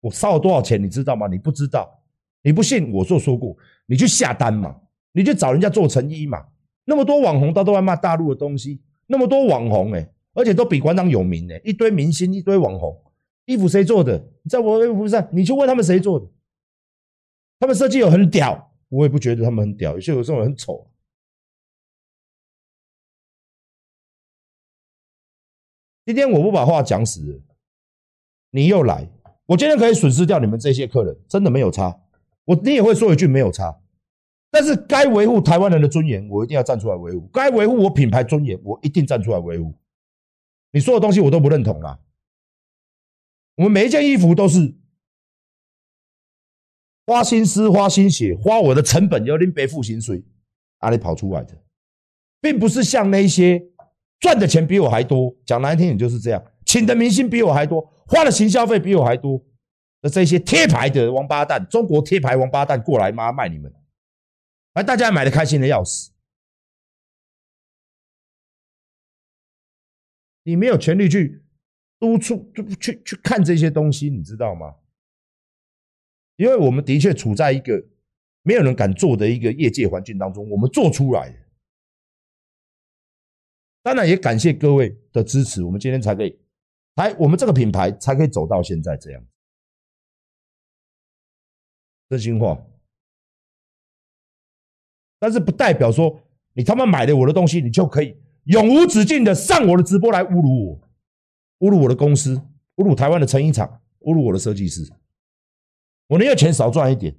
[0.00, 1.26] 我烧了多少钱你知道吗？
[1.26, 2.02] 你不知道，
[2.42, 4.74] 你不信我就说过，你去下单嘛。
[5.16, 6.46] 你去找人家做成衣嘛，
[6.84, 13.02] 那么多网红他都在骂大陆的东西，那么多网红哎、而且都比馆长有名哎、一堆明星，一堆网红，
[13.46, 14.28] 衣服谁做的？
[14.50, 16.26] 在我衣服上，你去问他们谁做的，
[17.58, 20.90] 他们设计有很屌，我也不觉得他们很屌，有些有时候很丑。
[26.04, 27.42] 今天我不把话讲死，
[28.50, 29.08] 你又来，
[29.46, 32.02] 我今天可以损失掉你们这些客人，真的没有差，
[32.44, 33.80] 我你也会说一句没有差。
[34.58, 39.74] 但是该维护台湾人的尊严，我一定要站出来维护；该维护我品牌尊严，我一定站出来维护。
[40.72, 42.00] 你说的东西我都不认同啦。
[43.56, 44.74] 我们每一件衣服都是
[47.06, 50.24] 花心思、花心血、花我的成本，要拎背负薪水，
[50.80, 51.52] 哪里跑出来的，
[52.40, 53.62] 并不是像那些
[54.20, 59.38] 赚的钱比我还多，讲难听点就是这样，请的明星比我还多，花的行销费比我还多
[60.00, 63.70] 的这些贴牌的王八蛋，中国贴牌王八蛋过来妈卖你们。
[64.76, 66.12] 而大家买的开心的要死，
[70.42, 71.42] 你没有权利去
[71.98, 74.76] 督促、去去看这些东西，你知道吗？
[76.36, 77.88] 因为我们的确处在一个
[78.42, 81.34] 没有人敢做的一个业界环境当中，我们做出来。
[83.82, 86.38] 当然也感谢各位的支持，我们今天才可以，
[86.96, 89.26] 才我们这个品牌才可以走到现在这样。
[92.10, 92.62] 真心话。
[95.18, 96.18] 但是不代表说
[96.54, 102.36] 你他妈买了我的东西，你就可以永无止境的上我的直播来侮辱我，侮辱我的公司，
[102.76, 104.82] 侮辱台湾的成衣厂，侮辱我的设计师。
[106.08, 107.14] 我宁愿钱少赚一点。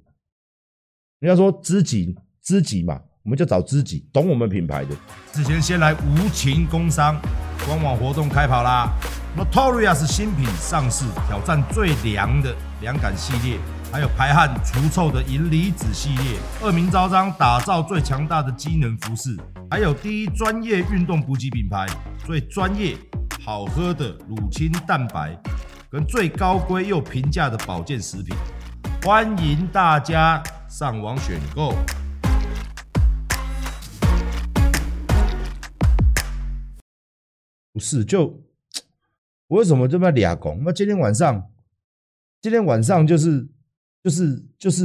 [1.20, 4.96] 人家说知己知己嘛，我们就找知己，懂我们品牌的。
[5.32, 7.20] 之前先来无情工商，
[7.66, 8.92] 官网活动开跑啦
[9.36, 13.58] ！Notorious 新品上市，挑战最凉的凉感系列。
[13.90, 19.34] 还有排汗除臭的银离子系列，恶名昭彰，打造最强大的机能服饰，
[19.70, 21.86] 还有第一专业运动补给品牌，
[22.18, 22.94] 最专业
[23.42, 25.34] 好喝的乳清蛋白，
[25.90, 28.36] 跟最高规又平价的保健食品，
[29.02, 31.74] 欢迎大家上网选购。
[37.72, 38.42] 不是，就
[39.46, 40.60] 我为什么这么俩拱？
[40.62, 41.48] 那今天晚上，
[42.42, 43.48] 今天晚上就是。
[44.02, 44.84] 就是就是，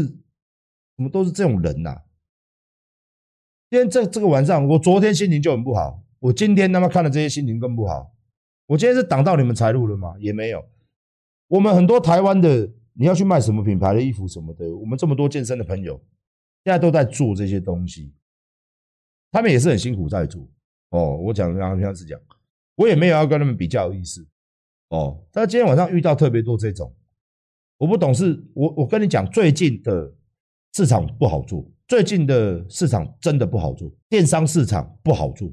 [0.97, 2.01] 我们都是这种人呐、
[3.69, 8.13] 今天这这个晚上，我昨天心情就很不好，我今天他妈看了这些心情更不好。
[8.67, 10.15] 我今天是挡到你们财路了吗？
[10.19, 10.63] 也没有。
[11.47, 15.95] 我们很多台湾的，你要去卖什么品牌的衣服什么的，我们这么多健身的朋友，
[16.63, 18.13] 现在都在做这些东西，
[19.31, 20.47] 他们也是很辛苦在做。
[20.89, 22.19] 哦，我讲刚刚这样子讲，
[22.75, 24.25] 我也没有要跟他们比较的意思。
[24.89, 26.95] 哦，但今天晚上遇到特别多这种。
[27.77, 30.15] 我不懂事，我我跟你讲，最近的
[30.73, 35.51] 市场不好做，最近的市场真的不好做，电商市场不好做，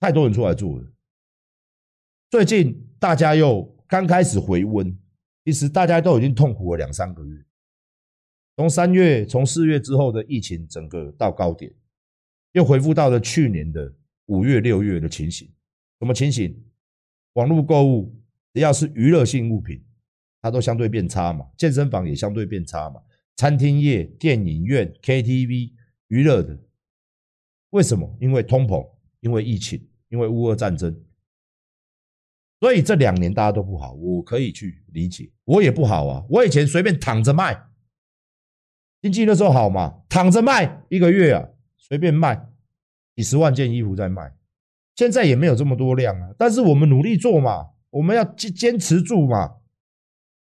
[0.00, 0.92] 太多人出来做了。
[2.30, 4.98] 最近大家又刚开始回温，
[5.44, 7.44] 其实大家都已经痛苦了两三个月，
[8.56, 11.72] 从三月、从四月之后的疫情，整个到高点，
[12.52, 13.92] 又恢复到了去年的
[14.26, 15.46] 五月、六月的情形。
[16.00, 16.58] 什么情形？
[17.34, 18.18] 网络购物，
[18.54, 19.82] 只要是娱乐性物品。
[20.42, 23.00] 它都相对变差嘛，健身房也相对变差嘛，
[23.36, 25.72] 餐厅业、电影院、KTV、
[26.08, 26.56] 娱乐的，
[27.70, 28.16] 为什么？
[28.20, 28.88] 因为通膨，
[29.20, 30.94] 因为疫情，因为乌俄战争，
[32.60, 37.66] 所以这两年大家都不好，我可以去理解，我也不好啊，我以前随便躺着卖，
[39.02, 42.48] 经济那时候好嘛，躺着卖一个月啊，随便卖
[43.16, 44.32] 几十万件衣服在卖，
[44.94, 49.56] 现在也没有这么多量啊，但是我们努力做嘛，我们要坚坚持住嘛。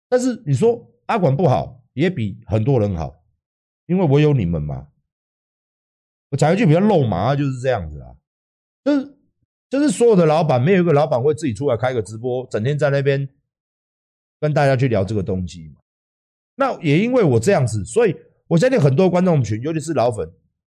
[0.09, 3.25] 但是你说阿管不好，也比很多人好，
[3.87, 4.89] 因为我有你们嘛。
[6.31, 8.17] 我讲一句比较肉麻，就是这样子啊，
[8.85, 9.19] 就是
[9.71, 13.29] 就是所有的老板，没有一个老板会自己出来开个直播，整天在那边
[14.41, 15.81] 跟大家去聊这个东西嘛。
[16.57, 18.17] 那也因为我这样子，所以
[18.49, 20.29] 我相信很多观众群，尤其是老粉，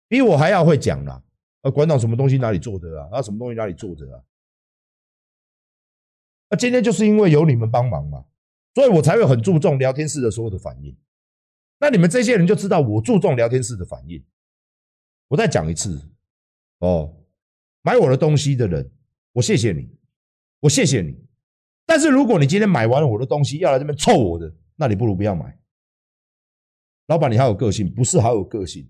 [0.09, 1.23] 比我还要会讲啦。
[1.63, 3.09] 呃，馆长什么东西哪里做的啊？
[3.13, 4.23] 啊，什么东西哪里做的啊？
[6.49, 8.25] 那今天就是因为有你们帮忙嘛。
[8.75, 10.97] 所以我才会很注重聊天室的所有的反应。
[11.79, 14.23] 那你们这些人就知道我注重聊天室的反应。
[15.29, 16.01] 我再讲一次
[16.79, 17.15] 哦，
[17.83, 18.91] 买我的东西的人，
[19.33, 19.89] 我谢谢你，
[20.61, 21.17] 我谢谢你。
[21.85, 25.59] 但是如果你今天买完了我的东西要来这边臭我的，那你不如不要买。
[27.09, 28.89] 老板，你好有个性，不是好有个性。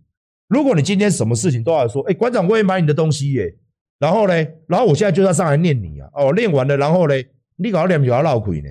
[0.49, 3.59] 如果你今天什么事情都要说，哎，馆长我也买你的东西耶，
[3.99, 4.35] 然后呢，
[4.69, 7.15] 然后我现在就要上来念你啊，哦，念完了，然后呢，
[7.57, 8.69] 你搞念就要闹鬼呢。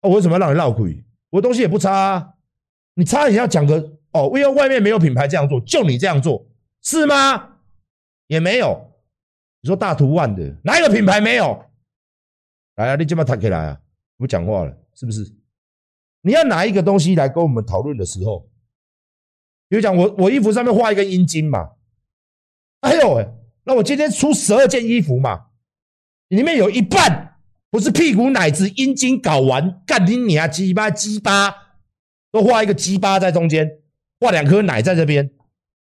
[0.00, 1.04] 我为什么要让你闹鬼？
[1.30, 2.34] 我的东西也不差啊，
[2.94, 3.76] 你差也要讲个
[4.12, 6.46] 哦，因为外面没有品牌这样做，就你这样做
[6.82, 7.56] 是吗？
[8.28, 8.92] 也没有。
[9.60, 11.64] 你说大图案的哪一个品牌没有？
[12.76, 13.80] 来啊，你这么抬起来啊，
[14.16, 15.34] 不讲话了是不是？
[16.22, 18.48] 你要拿一个东西来跟我们讨论的时候，
[19.68, 21.72] 比如讲我我衣服上面画一个阴茎嘛，
[22.80, 23.28] 哎呦喂，
[23.64, 25.46] 那我今天出十二件衣服嘛，
[26.28, 27.27] 里面有一半。
[27.70, 31.54] 不是屁股奶子阴茎睾丸干你娘鸡巴鸡巴，
[32.32, 33.70] 都画一个鸡巴在中间，
[34.20, 35.30] 画两颗奶在这边，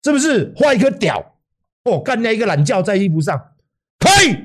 [0.03, 0.53] 是不是？
[0.55, 1.35] 画一颗屌
[1.83, 3.37] 哦，干掉一个懒觉在衣服上，
[3.99, 4.37] 可以。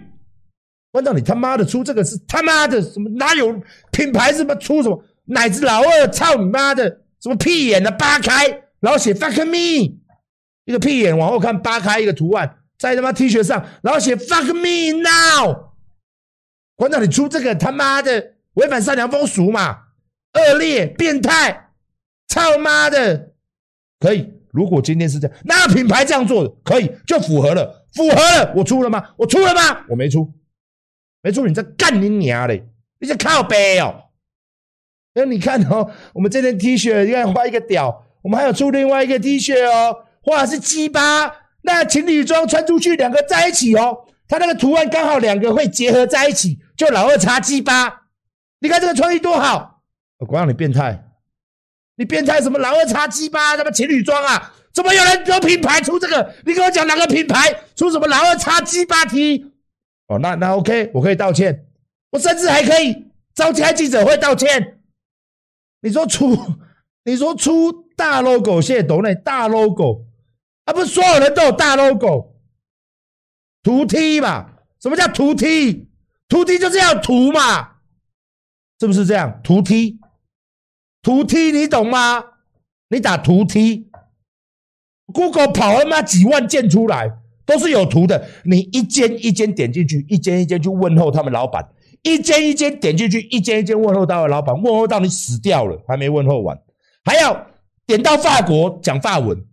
[0.91, 3.09] 关照你他妈的出这个是他妈的什么？
[3.11, 6.09] 哪有品牌什么出什么奶子老二？
[6.09, 8.49] 操你妈的什么屁眼的扒开，
[8.81, 9.97] 然后写 fuck me，
[10.65, 15.68] 一个屁眼往后看扒开一个图案在他妈 T 恤上，然后写 fuck me now。
[16.79, 19.87] 馆长，你出这个他妈的违反善良风俗嘛？
[20.35, 21.71] 恶劣、变态，
[22.29, 23.33] 操妈的！
[23.99, 28.53] 可以，如果今天是这样，那品牌这样做的可以，就符合了，符合了。
[28.55, 29.11] 我出了吗？
[29.17, 29.85] 我出了吗？
[29.89, 30.33] 我没出。
[31.21, 32.65] 没出，你在干你娘嘞！
[33.01, 34.05] 你在靠北哦。
[35.15, 48.07] 那你看哦，我们这件 T 恤，你看画一个屌，我们还有出另外一个 T 恤哦，画的是鸡巴，那情侣装穿出去，两个在一起哦，它那个图案刚好两个会结合在一起，就老二叉鸡巴。
[48.61, 49.83] 你看这个创意多好！
[50.19, 51.11] 我管让你变态，
[51.97, 52.59] 你变态什么？
[52.59, 54.55] 老二叉鸡巴，什么情侣装啊？
[54.73, 56.35] 怎么有人有品牌出这个？
[56.47, 59.53] 你跟我讲哪个品牌出什么老二叉鸡巴 T？
[60.07, 61.67] 哦，那那 OK，我可以道歉，
[62.11, 64.81] 我甚至还可以召开记者会道歉。
[65.81, 66.37] 你说出，
[67.05, 70.07] 你说出大 logo，谢谢抖内大 logo，
[70.65, 72.37] 啊，不是所有人都有大 logo，
[73.63, 74.51] 图 T 嘛？
[74.81, 75.88] 什么叫图 T？
[76.29, 77.77] 图 T 就是要图嘛？
[78.79, 79.41] 是不是这样？
[79.43, 79.99] 图 T，
[81.03, 82.25] 图 T，你懂吗？
[82.91, 88.29] 你打图 T，Google 跑他妈几万件出来，都是有图的。
[88.45, 91.71] 你一间一间点进去，一间一间去问候他们老板。
[92.03, 96.57] 一间一间点进去，一间一间问候到的老板，问候到你死掉了，还没问候完，
[97.05, 97.49] 还要
[97.87, 99.45] 点到法国讲法文，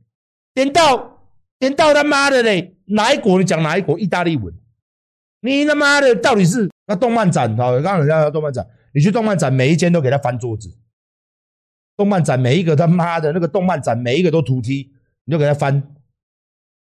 [0.53, 1.23] 点到
[1.57, 4.53] 点到他妈的嘞，哪一国你讲哪一国意大利文？
[5.45, 7.55] 你他妈的到底是那动漫展？
[7.55, 10.75] 好，刚刚人家说动漫展，你去动漫展每一间都给他翻桌子，
[11.95, 14.91] 动漫展每一个他妈的那个动漫展每一个都图梯，
[15.25, 15.95] 你就给他翻，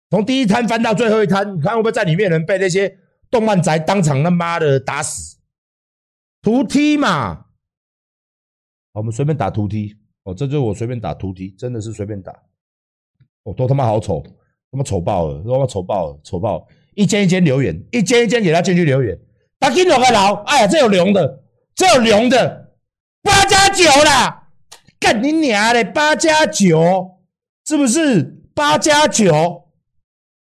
[0.10, 2.98] 从第一摊翻到最后一摊，你看会不会在里面人被那些
[3.30, 5.38] 动漫宅当场他妈的打死？
[6.42, 7.48] 图梯嘛，
[8.94, 12.32] 我们随便打图梯哦，这就是我随便打图梯真的是随便打，
[13.44, 14.24] 哦，都他妈好丑，
[14.72, 16.66] 他妈丑爆了，他妈丑爆了，丑爆，
[16.98, 19.16] 一间一间留言，一间一间给他进去留言，
[19.60, 20.34] 他给哪个牢？
[20.46, 21.44] 哎呀，这有龙的，
[21.76, 22.72] 这有龙的，
[23.22, 24.48] 八加九啦，
[25.00, 27.20] 干你娘的，八加九，
[27.68, 29.32] 是不是八加九？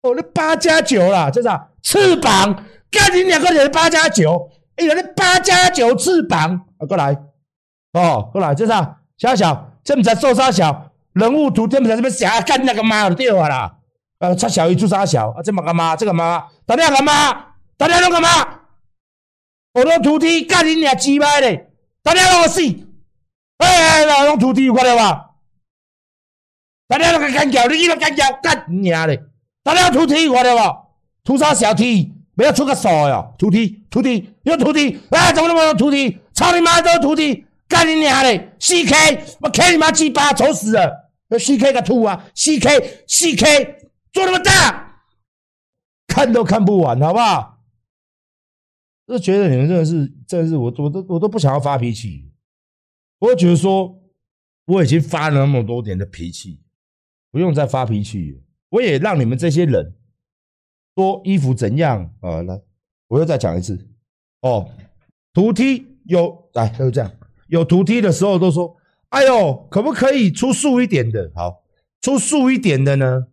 [0.00, 1.68] 哦，那八加九啦，这是啥？
[1.82, 4.50] 翅膀，干你两个人八加九。
[4.76, 7.14] 哎呀，那八加九翅膀啊，过来
[7.92, 8.72] 哦，过来，这是
[9.18, 13.75] 小小，这不才瘦啥小人物图，这不才这么侠干那个妈的对了啦，
[14.18, 15.42] 呃，差小一出啥小啊？
[15.42, 15.94] 这么干嘛？
[15.94, 17.46] 这个妈，大家干嘛？
[17.76, 18.28] 大家都干嘛？
[19.74, 21.70] 我用图梯干你俩鸡巴嘞！
[22.02, 22.62] 大家让我死！
[23.58, 25.32] 哎，老用图梯快点吧！
[26.88, 29.20] 大家都干干掉，你一个干掉干你俩嘞！
[29.62, 30.84] 大家图梯快点吧！
[31.24, 32.12] 图啥小梯？
[32.34, 33.34] 不要出个手哟！
[33.38, 34.98] 徒弟，徒弟，有徒弟！
[35.10, 36.18] 啊，怎么那么多徒弟？
[36.32, 37.44] 操你妈，都是徒弟！
[37.68, 41.10] 干你娘嘞！CK，我 K 你妈鸡巴，丑死了！
[41.28, 43.74] 要 CK 个兔啊！CK，CK，
[44.16, 45.02] 做那么大，
[46.06, 47.62] 看都看不完，好不好？
[49.06, 52.32] 就觉得你们真的是，真的是，我我都我都不想要发脾气。
[53.18, 54.02] 我觉得说，
[54.64, 56.62] 我已经发了那么多年的脾气，
[57.30, 58.42] 不用再发脾气。
[58.70, 59.94] 我也让你们这些人。
[60.94, 62.42] 说衣服怎样啊？
[62.42, 62.58] 来，
[63.08, 63.86] 我又再讲一次
[64.40, 64.70] 哦。
[65.34, 67.12] 图 T 有来，就这样。
[67.48, 68.78] 有图 T 的时候都说
[69.10, 71.62] ：“哎呦，可不可以出素一点的？”好，
[72.00, 73.26] 出素一点的呢，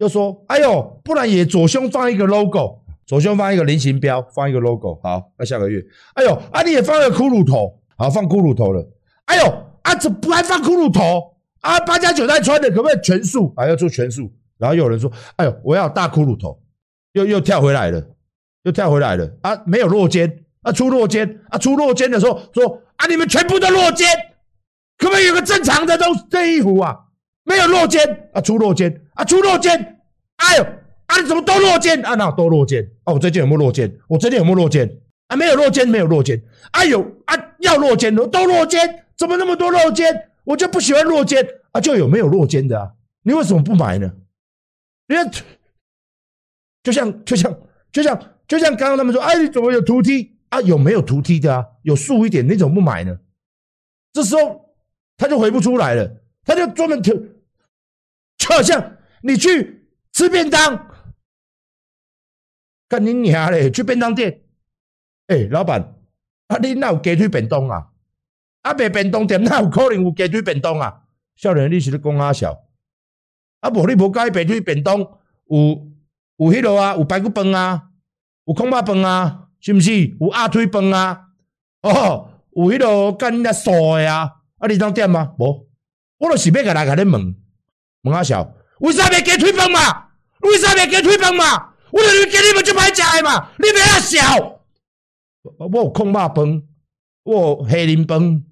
[0.00, 5.80] 又说：“哎呦，不然也左胸放一个 logo，左胸放一个菱形标，放一个 logo。”好，那下个月，
[6.14, 8.84] 哎呦，啊你也放个骷髅头，好，放骷髅头了。
[9.26, 9.44] 哎呦，
[9.82, 11.36] 啊怎么不还放骷髅头？
[11.60, 13.52] 啊八加九在穿的可不可以全素？
[13.56, 14.32] 啊要出全素。
[14.58, 16.60] 然后有人说：“哎呦，我要大骷髅头。”
[17.12, 18.00] 又又跳回来了，
[18.62, 19.60] 又跳回来了啊！
[19.66, 24.06] 没有落肩啊，出落肩啊，出落肩的时候说啊，你们全部都落肩，
[24.96, 26.96] 可不可以有个正常的都这衣服啊？
[27.42, 30.00] 没有落肩啊，出落肩啊，出落肩，
[30.36, 30.62] 哎呦
[31.06, 32.14] 啊，你怎么都落肩啊？
[32.14, 33.98] 那都落肩哦，我最近有没有落肩？
[34.08, 35.36] 我最近有没有落肩啊？
[35.36, 40.30] 没有落肩，没有落肩，哎呦啊，要落肩的都落肩，怎么那么多落肩？
[40.44, 42.92] 我就不喜欢落肩啊，就有没有落肩的啊？
[43.24, 44.10] 你为什么不买呢？
[45.08, 45.30] 因为。
[46.82, 47.54] 就像就像
[47.92, 50.62] 就像就像刚刚他们说，哎，你怎么有图 T 啊？
[50.62, 51.66] 有没有图 T 的啊？
[51.82, 53.18] 有竖一点，你怎么不买呢？
[54.14, 54.70] 这时候
[55.18, 56.10] 他就回不出来了，
[56.42, 57.14] 他就专门就
[58.38, 60.88] 就好像你去吃便当，
[62.88, 63.70] 干你娘嘞！
[63.70, 64.42] 去便当店，
[65.26, 65.94] 哎、老板，
[66.48, 67.88] 啊，你哪有鸡腿便当啊？
[68.62, 71.04] 啊，卖便当店哪有可能有鸡腿便当啊？
[71.36, 72.68] 少年，你是咧讲阿小？
[73.60, 75.90] 啊，无你无介白腿便当有。
[76.40, 77.90] 有迄落啊，有排骨饭啊，
[78.46, 80.06] 有空肉饭啊，是毋是？
[80.18, 81.28] 有鸭腿饭啊，
[81.82, 85.34] 哦，有迄落干那素诶啊，啊，你当点吗？
[85.38, 85.68] 无，
[86.16, 87.36] 我就是要甲来甲你问，
[88.04, 90.08] 问阿小，为啥袂加腿饭嘛？
[90.40, 91.74] 为啥袂加腿饭嘛？
[91.90, 94.60] 我就是给你们就歹食诶嘛，你别遐笑。
[95.42, 96.62] 我有空肉饭，
[97.24, 98.44] 我有虾仁饭，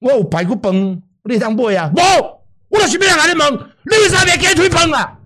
[0.00, 1.92] 我有排骨饭，你当买啊？
[1.94, 2.00] 无，
[2.68, 3.52] 我就是要来甲你问，
[3.84, 5.18] 你为啥袂加腿饭啊？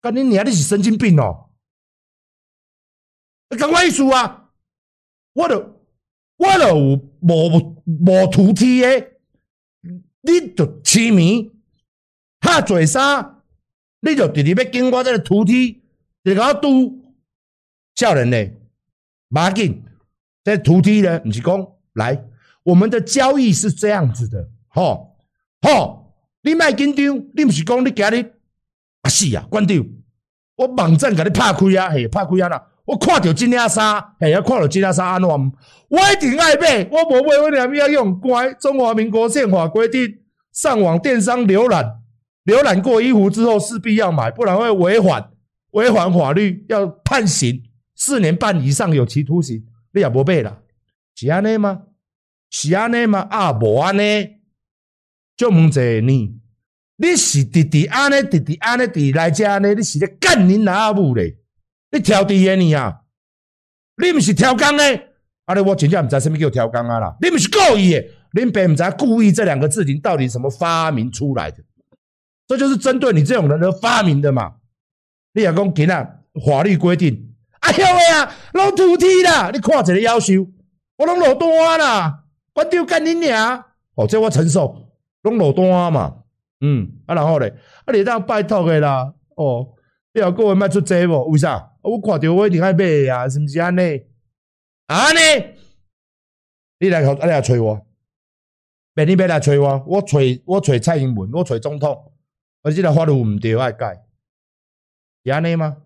[0.00, 0.44] 干你娘！
[0.44, 1.50] 你是神经病哦！
[3.50, 4.50] 你赶快一输啊！
[5.34, 5.74] 我着
[6.38, 9.18] 我着有无无土地诶，
[10.22, 11.52] 你着痴迷，
[12.40, 13.35] 哈做啥？
[14.00, 15.82] 你就直直要经过这个土地，
[16.24, 17.02] 你甲我拄
[17.94, 18.52] 少年呢？
[19.30, 19.82] 无要紧，
[20.44, 22.24] 这土地呢，毋是讲来，
[22.62, 25.16] 我们的交易是这样子的，吼
[25.62, 28.34] 吼，你莫紧张，你毋是讲你今日
[29.02, 29.82] 啊是啊，关掉，
[30.56, 32.68] 我网站甲你拍开啊，嘿，拍开啊啦。
[32.84, 35.28] 我看到这件衫，嘿，要看到这件衫安怎？
[35.28, 38.54] 我一定爱买，我无买，我两边要用乖。
[38.54, 40.18] 中华民国宪法规定，
[40.52, 41.96] 上网电商浏览，
[42.46, 45.30] 浏览过衣服之后势必要买，不然会违反
[45.72, 47.62] 违反法律，要判刑
[47.94, 49.66] 四年半以上有期徒刑。
[49.92, 50.58] 你也无买啦？
[51.14, 51.82] 是安尼吗？
[52.50, 53.26] 是安尼吗？
[53.30, 54.28] 啊，无安尼，
[55.36, 56.38] 就问者你，
[56.96, 61.36] 你是直直安尼，直直安尼，直来遮安尼，你是咧干恁老母咧？
[61.90, 63.00] 你挑地的你啊？
[64.00, 64.84] 你毋是挑工的？
[65.46, 65.54] 啊！
[65.54, 67.16] 你我真正毋知虾米叫挑工啊啦！
[67.20, 71.58] 你毋是故意的，恁爸毋知故意这两个字，你到底什么发明出来的？
[72.46, 74.56] 这就是针对你这种人而发明的嘛？
[75.32, 79.50] 你也讲今仔法律规定，哎呦喂啊，拢土地啦！
[79.52, 80.46] 你看一个要求，
[80.96, 82.24] 我拢落单啦，
[82.54, 83.64] 我丢干你娘！
[83.96, 84.92] 哦，这我承受，
[85.22, 86.22] 拢落单嘛。
[86.60, 89.74] 嗯，啊，然后咧，啊，你当拜托的啦，哦，
[90.14, 91.24] 你要各位卖出这无？
[91.30, 91.72] 为啥？
[91.82, 94.02] 我看到我一定爱买呀，是毋是安尼？
[94.86, 95.18] 安尼，
[96.78, 97.86] 你来，你来找我，
[98.94, 102.12] 别你别来找我，我找我找蔡英文，我找总统，
[102.66, 103.96] 我这个法律毋对，爱改，
[105.24, 105.76] 是安尼吗？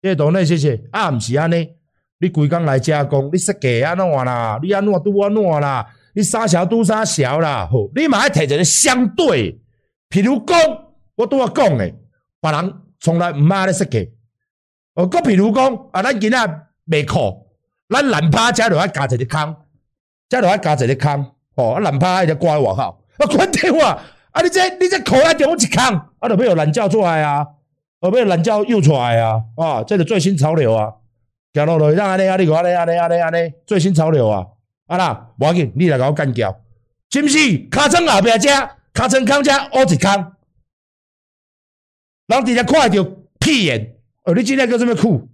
[0.00, 1.76] 这个内谢谢，啊，毋是安尼，
[2.18, 4.58] 你规工来加工，你设计安怎啦？
[4.60, 5.94] 你安怎拄安怎啦？
[6.12, 7.68] 你三小拄三小啦？
[7.70, 9.56] 好，你嘛爱摕一个相对，
[10.10, 10.58] 譬如讲，
[11.14, 11.94] 我拄我讲诶，
[12.40, 14.12] 别人从来毋爱咧设计。
[14.94, 17.46] 哦，搁譬如讲，啊，咱今仔卖裤，
[17.88, 19.54] 咱懒趴加落来加一个坑，
[20.28, 25.84] 加落来加一个坑，哦，啊，懒趴还得挂外口，啊，关电话，啊，你这你这裤还点我一空，
[26.18, 27.46] 啊，就要有懒觉出来啊，
[28.00, 30.92] 哦，要有懒觉又出来啊，啊，这是最新潮流啊，
[31.52, 34.46] 行路路让安尼啊，你讲安尼安尼安尼安尼，最新潮流啊，
[34.86, 36.60] 啊啦，无要紧，你来甲我干掉，
[37.10, 37.38] 是毋是？
[37.38, 38.48] 尻川后壁遮，
[38.94, 40.32] 尻川坑遮乌一空，
[42.26, 43.04] 人直接看到
[43.38, 43.96] 屁眼。
[44.24, 45.28] 哦，你今天搁这么裤？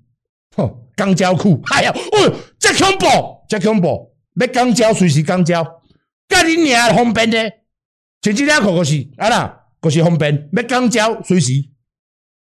[0.57, 5.62] 吼，肛交裤，哎呀，哦，这恐怖，这恐怖，要肛交随时肛交，
[6.26, 7.53] 甲你娘方便的，
[8.21, 11.53] 穿这条裤个是，啊啦，个是方便，要肛交随时，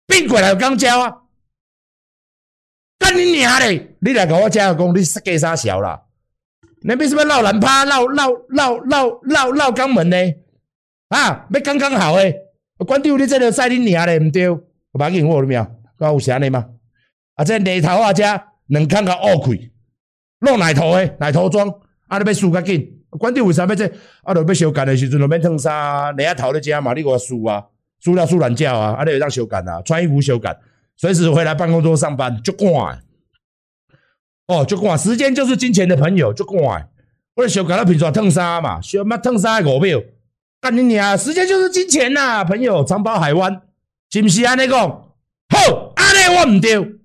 [0.07, 1.15] 变过来就肛交啊，
[2.99, 6.03] 甲你娘嘞，你来甲我讲讲，你设计啥小啦？
[6.81, 10.17] 你为什么绕懒趴，绕绕绕绕绕绕肛门呢？
[11.09, 12.35] 啊，要刚刚好诶，
[12.87, 15.67] 关掉你这个塞你娘嘞，毋对，我把给我了没有？
[15.99, 16.67] 搞有啥呢吗？
[17.35, 18.23] 啊，这内头啊，这
[18.69, 19.71] 两坑个乌开，
[20.41, 21.69] 露奶头诶，奶头装，
[22.09, 22.93] 啊，你要输较紧。
[23.11, 23.87] 关键为啥要这？
[24.23, 27.65] 啊，着要修干的时阵，着免烫衫，内头咧遮嘛，你给我输啊，
[28.01, 30.59] 输了输懒觉啊，啊，你有当修干啊，穿衣服修干，
[30.97, 32.69] 随时回来办公桌上班就赶。
[34.49, 36.59] 哦，就赶，时间就是金钱的朋友，就赶。
[37.35, 40.01] 我咧修干了平常烫衫嘛，修嘛烫衫五秒，
[40.61, 43.63] 干你娘，时间就是金钱呐、朋友，长保海湾，
[44.11, 44.81] 是不是安尼讲？
[45.49, 46.99] 好，安尼我毋对，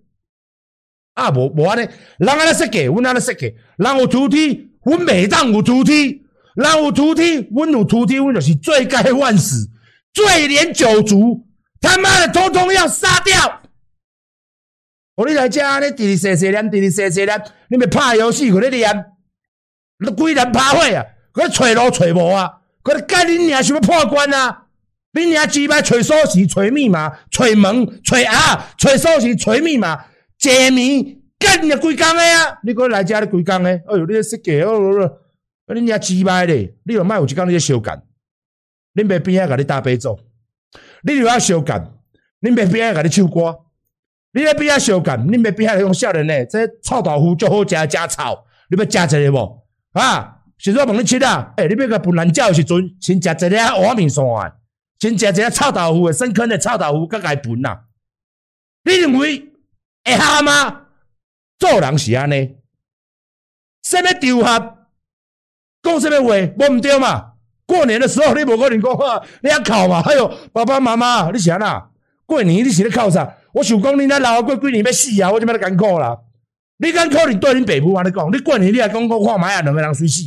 [1.13, 1.87] 啊无无安尼，
[2.17, 6.25] 人安尼设计，阮安尼设计，人有土地，阮每当有土地，
[6.55, 9.69] 人有土地，阮有土地，阮就是罪该万死，
[10.13, 11.45] 罪连九族，
[11.79, 13.61] 他妈的，通通要杀掉！
[15.15, 19.05] 我你来遮安尼，滴滴细细念，滴滴细细念，你咪拍游戏，搁咧念，
[19.99, 24.65] 你规人拍火啊，搁找路找无啊，搁咧干你娘想要破关啊！
[25.13, 30.05] 你娘鸡巴找锁匙、找密码、找门、找啊、找锁匙、找密码，
[30.39, 32.59] 解谜干你几工的啊？
[32.63, 33.69] 你过来家你几工的？
[33.69, 35.17] 哎呦，你这设计哦，
[35.73, 36.77] 你娘鸡巴嘞！
[36.85, 38.01] 你有卖有一工你在修改，
[38.93, 40.19] 恁爸边仔甲你打杯咒，
[41.03, 41.79] 你又要修改，
[42.41, 43.59] 恁爸边仔甲你唱歌，
[44.33, 46.45] 你在边仔修改，恁爸边仔用少年呢？
[46.45, 49.65] 这臭豆腐就好食，加臭，你要加一个无？
[49.93, 51.53] 啊，是说问你吃啊？
[51.57, 54.23] 诶、欸，你要个不懒觉时阵，先食一个碗面线。
[54.99, 57.79] 先食一个臭豆腐的深坑的臭豆腐，佮该分呐？
[58.83, 59.51] 你认为
[60.03, 60.80] 会合吗？
[61.61, 62.55] 做人是安尼，
[63.83, 64.77] 什么场合
[65.83, 67.33] 讲什么话，无毋对嘛？
[67.67, 70.01] 过年的时候你无可能讲话，你要哭嘛？
[70.01, 71.91] 哎哟爸爸妈妈，你是安那？
[72.25, 73.37] 过年你是咧哭啥？
[73.53, 75.31] 我想讲你那老过几年要死啊！
[75.31, 76.19] 我就要艰苦啦。
[76.77, 80.23] 你艰苦你对恁爸母安尼讲，你过年你还讲讲看买啊，两个人随死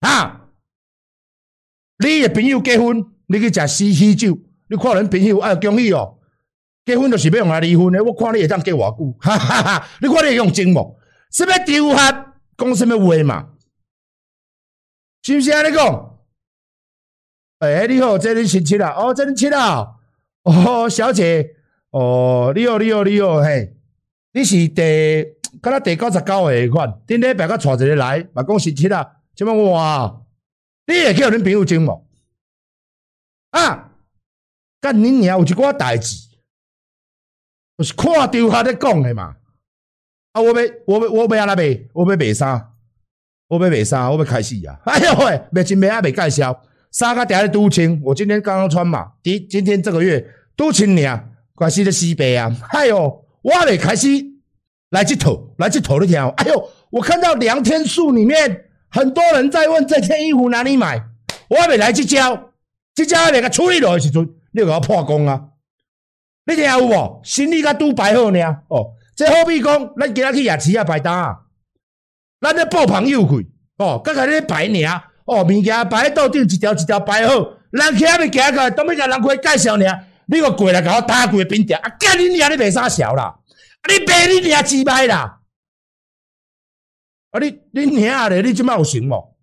[0.00, 0.50] 啊？
[1.96, 6.18] 你诶朋友结婚，你去食喜喜酒，你看恁朋友爱，恭喜哦！
[6.84, 9.88] 结婚就是要用来离婚的，我看你会当结偌久， 哈哈哈！
[10.00, 10.98] 你看你会用精无？
[11.30, 13.50] 是要丢哈，讲什么话嘛？
[15.22, 16.18] 是不是安尼讲？
[17.60, 19.96] 哎、你好，这里亲戚啦，哦，这里亲啦，
[20.42, 21.54] 哦，小姐，
[21.90, 23.76] 哦，你好，你好，你好，嘿，
[24.32, 25.24] 你是第，
[25.62, 30.22] 敢若第九十九个款，顶礼拜甲带一个来，嘛讲亲戚啦，怎么哇？
[30.86, 32.08] 你会叫恁朋友种无？
[33.50, 33.92] 啊，
[34.80, 36.16] 干恁娘有一寡代志，
[37.82, 39.36] 是看着他咧讲的嘛。
[40.32, 41.80] 啊，我要，我要，我要安怎卖？
[41.92, 42.68] 我要卖衫，
[43.48, 44.80] 我要卖衫，我要开始啊！
[44.86, 50.26] 哎呦喂，卖真卖啊，卖介绍，衫甲定咧拄穿，我今天刚刚穿嘛，第今天这个月
[50.56, 52.50] 拄穿尔，关系咧西北啊！
[52.70, 54.08] 哎呦，我还没开始
[54.90, 56.30] 来这头，来这头的条。
[56.30, 61.04] 哎呦，我看到良天树里面很多人在问这件衣服哪里买，
[61.48, 62.52] 我还没来去交，
[62.94, 65.48] 这交还没个处理落的时阵，你给我破功啊！
[66.44, 67.20] 你听有无？
[67.24, 68.40] 心里甲拄摆好呢？
[68.68, 68.94] 哦。
[69.14, 71.36] 这好比讲，咱今仔去夜市啊摆单啊，
[72.40, 77.34] 咱咧爆棚又贵哦，刚才咧排尔哦，物件摆桌顶一条一条摆好，
[77.70, 83.24] 人客还没行过，都要甲人开介绍尔，你个过来甲我打几个冰条，啊，干你娘你卖啥潲啦？
[83.24, 83.36] 啊，
[83.86, 85.40] 你卖你娘鸡掰啦！
[87.32, 89.34] 啊，你你娘咧，你即摆有成无？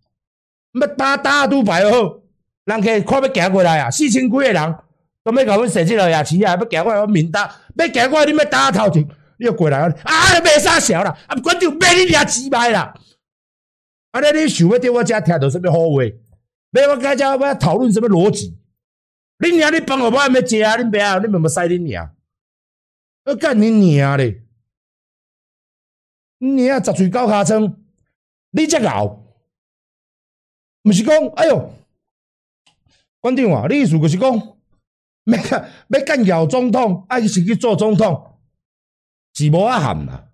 [0.81, 2.21] 要打打都摆好，
[2.65, 4.75] 人客看要行过来啊，四千几个人，
[5.31, 9.07] 都要甲阮设置落夜市啊，要行过来我面搭，要行过来你要打头前。
[9.41, 9.87] 你又过来啊！
[10.03, 11.17] 啊，卖啥潲啦？
[11.27, 12.93] 啊，关键卖你俩鸡掰啦！
[14.11, 16.03] 啊，你你想要对我家听到什么好话？
[16.73, 18.57] 要我家家要讨论什么逻辑？
[19.37, 20.75] 你娘你帮我还没接啊？
[20.75, 21.19] 你别啊！
[21.19, 22.13] 你们没塞你娘？
[23.23, 24.43] 要干你娘嘞！
[26.39, 27.81] 你娘十岁高卡称，
[28.51, 29.21] 你这老，
[30.83, 31.73] 不是讲哎呦，
[33.21, 34.57] 关键话，你意思就是讲，
[35.25, 38.39] 要干要干咬总统，爱是去做总统。
[39.33, 40.29] 是无啊含啦，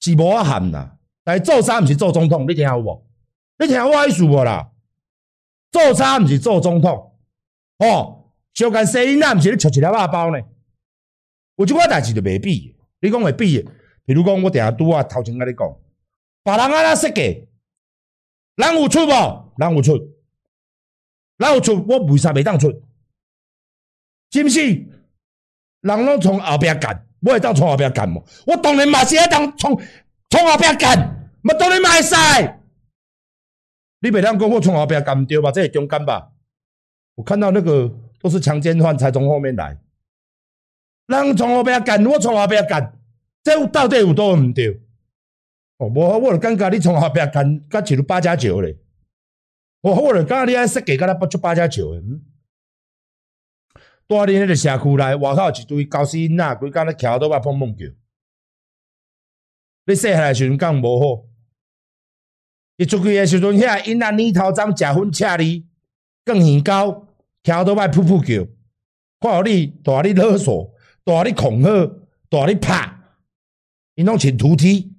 [0.00, 0.98] 是无啊含啦。
[1.24, 2.46] 但是做啥毋是做总统？
[2.48, 3.06] 你听有无？
[3.58, 4.70] 你听我意思无啦？
[5.70, 7.18] 做啥毋是做总统？
[7.78, 10.40] 哦，小干生意那毋是咧吃一粒肉包呢？
[11.56, 12.74] 有一寡代志就未必。
[13.00, 13.62] 你讲会比，
[14.04, 15.76] 比如讲我定下拄啊头前甲你讲，
[16.42, 17.48] 别人安怎设计，
[18.54, 19.52] 人有出无？
[19.56, 19.96] 人有出，
[21.36, 22.70] 人有出，我为啥袂当出？
[24.36, 24.60] 是毋是？
[25.80, 27.06] 人拢从后壁干。
[27.22, 28.22] 我会当从后边干嘛？
[28.46, 29.80] 我当然嘛是会当从
[30.28, 30.96] 从后边干，
[31.42, 32.14] 嘛当然嘛会使。
[34.00, 35.50] 你别当讲我从后边干对吧？
[35.50, 36.32] 这是中间吧？
[37.14, 39.78] 我看到那个都是强奸犯才从后面来，
[41.06, 42.96] 人从后边干，我从后边干，
[43.42, 44.68] 这到底有多唔对？
[45.78, 48.76] 哦，我我就感觉你从后边干，甲一路八加九嘞。
[49.80, 52.02] 我我就感觉你爱设计，甲他不出八加九诶。
[54.08, 57.86] 住伫迄个社区内，外口一堆高斯囡仔，规工咧徛倒来碰碰叫。
[59.86, 61.24] 你细汉诶时阵讲无好，
[62.76, 65.66] 伊出去诶时阵，遐囡仔泥头脏，食薰赤哩，
[66.24, 67.08] 更耳高，
[67.42, 68.48] 徛倒来噗噗叫。
[69.18, 71.86] 看互你，大你勒索，大你恐吓，
[72.28, 72.98] 大你拍，
[73.94, 74.92] 因拢穿图 T。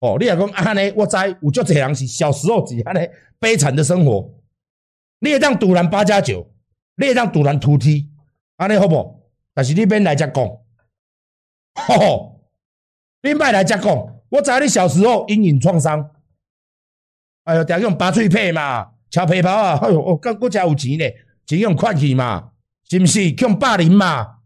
[0.00, 3.08] 哦，你若讲安尼，我知有足侪人是小时候是安尼
[3.40, 4.32] 悲惨的生活。
[5.20, 6.53] 你会当突然八加九。
[6.96, 8.10] 你会当突然突踢，
[8.56, 9.20] 安尼好无？
[9.52, 10.44] 但是你免来遮讲，
[11.74, 12.40] 吼吼，
[13.22, 14.10] 你莫来遮讲。
[14.30, 16.10] 我知你小时候阴影创伤，
[17.44, 21.04] 哎哟，定用拔喙皮嘛，敲皮包啊，哎哟，我更国家有钱呢，
[21.46, 22.50] 钱用款去嘛，
[22.88, 23.30] 是毋是？
[23.30, 24.38] 用霸凌嘛，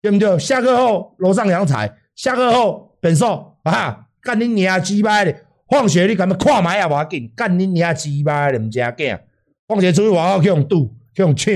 [0.00, 0.38] 对毋对？
[0.38, 5.34] 下课后楼上阳台，下课后变瘦啊，干你娘鸡巴的！
[5.68, 6.86] 放学你敢要看麦啊？
[6.86, 9.18] 无要紧，干你娘鸡巴的，毋正经。
[9.66, 11.54] 放学出去外口去用赌，去用抢。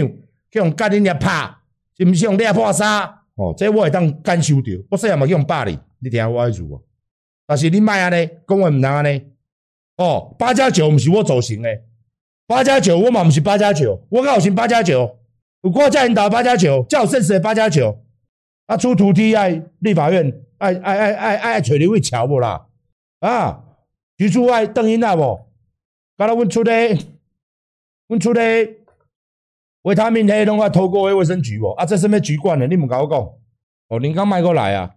[0.50, 1.54] 去用甲恁遐拍，
[1.96, 3.02] 是毋是用掠破衫？
[3.34, 4.68] 哦，这我会当感受到。
[4.90, 6.82] 我细汉嘛去用霸凌，你听我意思无？
[7.46, 9.22] 但是你莫安尼，讲话毋通安尼。
[9.98, 11.84] 哦，八加九毋是我造成诶，
[12.46, 15.18] 八加九我嘛毋是八加九，我敢有成八加九？
[15.62, 18.02] 有我叫人打八加九，叫有现实诶八加九。
[18.66, 22.66] 啊，出土地爱立法院爱爱爱爱爱找你位桥无啦？
[23.20, 23.64] 啊，
[24.16, 25.46] 居住爱邓英娜无？
[26.16, 26.98] 敢若阮出咧，
[28.08, 28.78] 阮出咧。
[29.86, 32.66] 维他命 A 拢要透过卫生局哦，啊，这什么局管的？
[32.66, 33.20] 你们甲我讲，
[33.86, 34.96] 哦，你刚卖过来啊，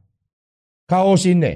[0.87, 1.47] 较好心呢。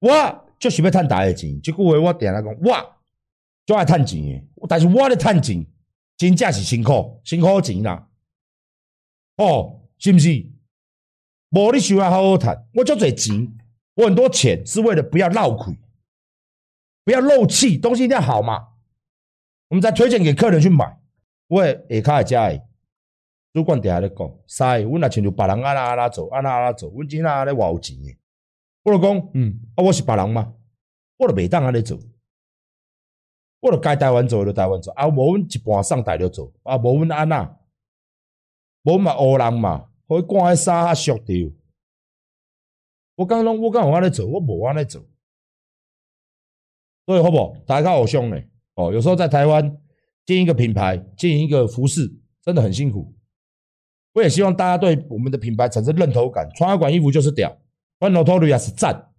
[0.00, 2.96] 我就是要赚大个钱，这句话我定来讲，我
[3.64, 5.64] 就爱赚钱的，但是我咧赚钱，
[6.16, 8.08] 真正是辛苦，辛苦钱啦。
[9.36, 10.50] 哦，是不是？
[11.50, 13.56] 无你想要好好赚，我足侪钱，
[13.94, 15.78] 我很多钱是为了不要漏亏，
[17.04, 18.70] 不要漏气，东西一定要好嘛，
[19.68, 20.96] 我们再推荐给客人去买。
[21.50, 22.62] 我下骹会食诶，
[23.52, 28.16] 主管底下咧讲，使阮若亲像别人安那安那做，安那安那做，阮真安尼偌有钱诶。
[28.84, 30.54] 我就讲，嗯，啊，我是别人嘛，
[31.18, 31.98] 我就袂当安尼做，
[33.58, 37.58] 我就该台湾做就台湾做，啊，无阮一半上台就做，啊，无阮安那，
[38.84, 41.52] 无嘛乌人嘛，互伊赶喺沙下熟着。
[43.16, 45.04] 我刚拢我讲有安尼做，我无安尼做，
[47.06, 47.56] 所以好不好？
[47.66, 49.76] 大家好凶嘞，哦，有时候在台湾
[50.26, 52.12] 经营一个品牌，经营一个服饰，
[52.42, 53.14] 真的很辛苦。
[54.12, 57.56] 我也希望大家对我们的品牌产生认同感，穿阿管衣服就是屌。
[57.98, 59.12] 换 Notorious 是赞，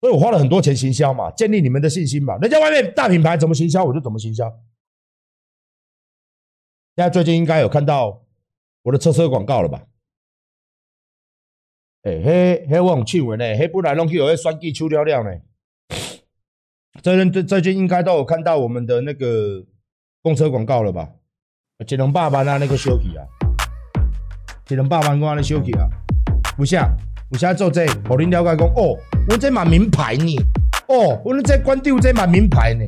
[0.00, 2.36] 所以我花了很多钱行销嘛，建立你们的信心嘛。
[2.38, 4.48] 人家外面大品牌怎么行销，我就怎么行销。
[6.96, 8.24] 现在最近应该有看到
[8.82, 9.86] 我的车车广告了吧？
[12.02, 15.30] 哎、欸，嘿，嘿，我很气愤呢，嘿，不然弄去有些酸气出掉掉呢。
[16.98, 19.64] 最近最最近应该都有看到我们的那个
[20.22, 21.08] 公车广告了吧？
[21.86, 23.24] 一两百万啊，那个修皮啊，
[24.68, 25.88] 一两百万我那修皮啊，
[26.56, 26.94] 不像。
[27.30, 30.36] 我现在做这，我恁了解讲哦，我这蛮名牌呢，
[30.88, 32.84] 哦，我这关掉这蛮名牌呢。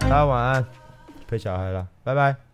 [0.00, 0.66] 大家晚安，
[1.28, 2.45] 陪小孩了，拜拜。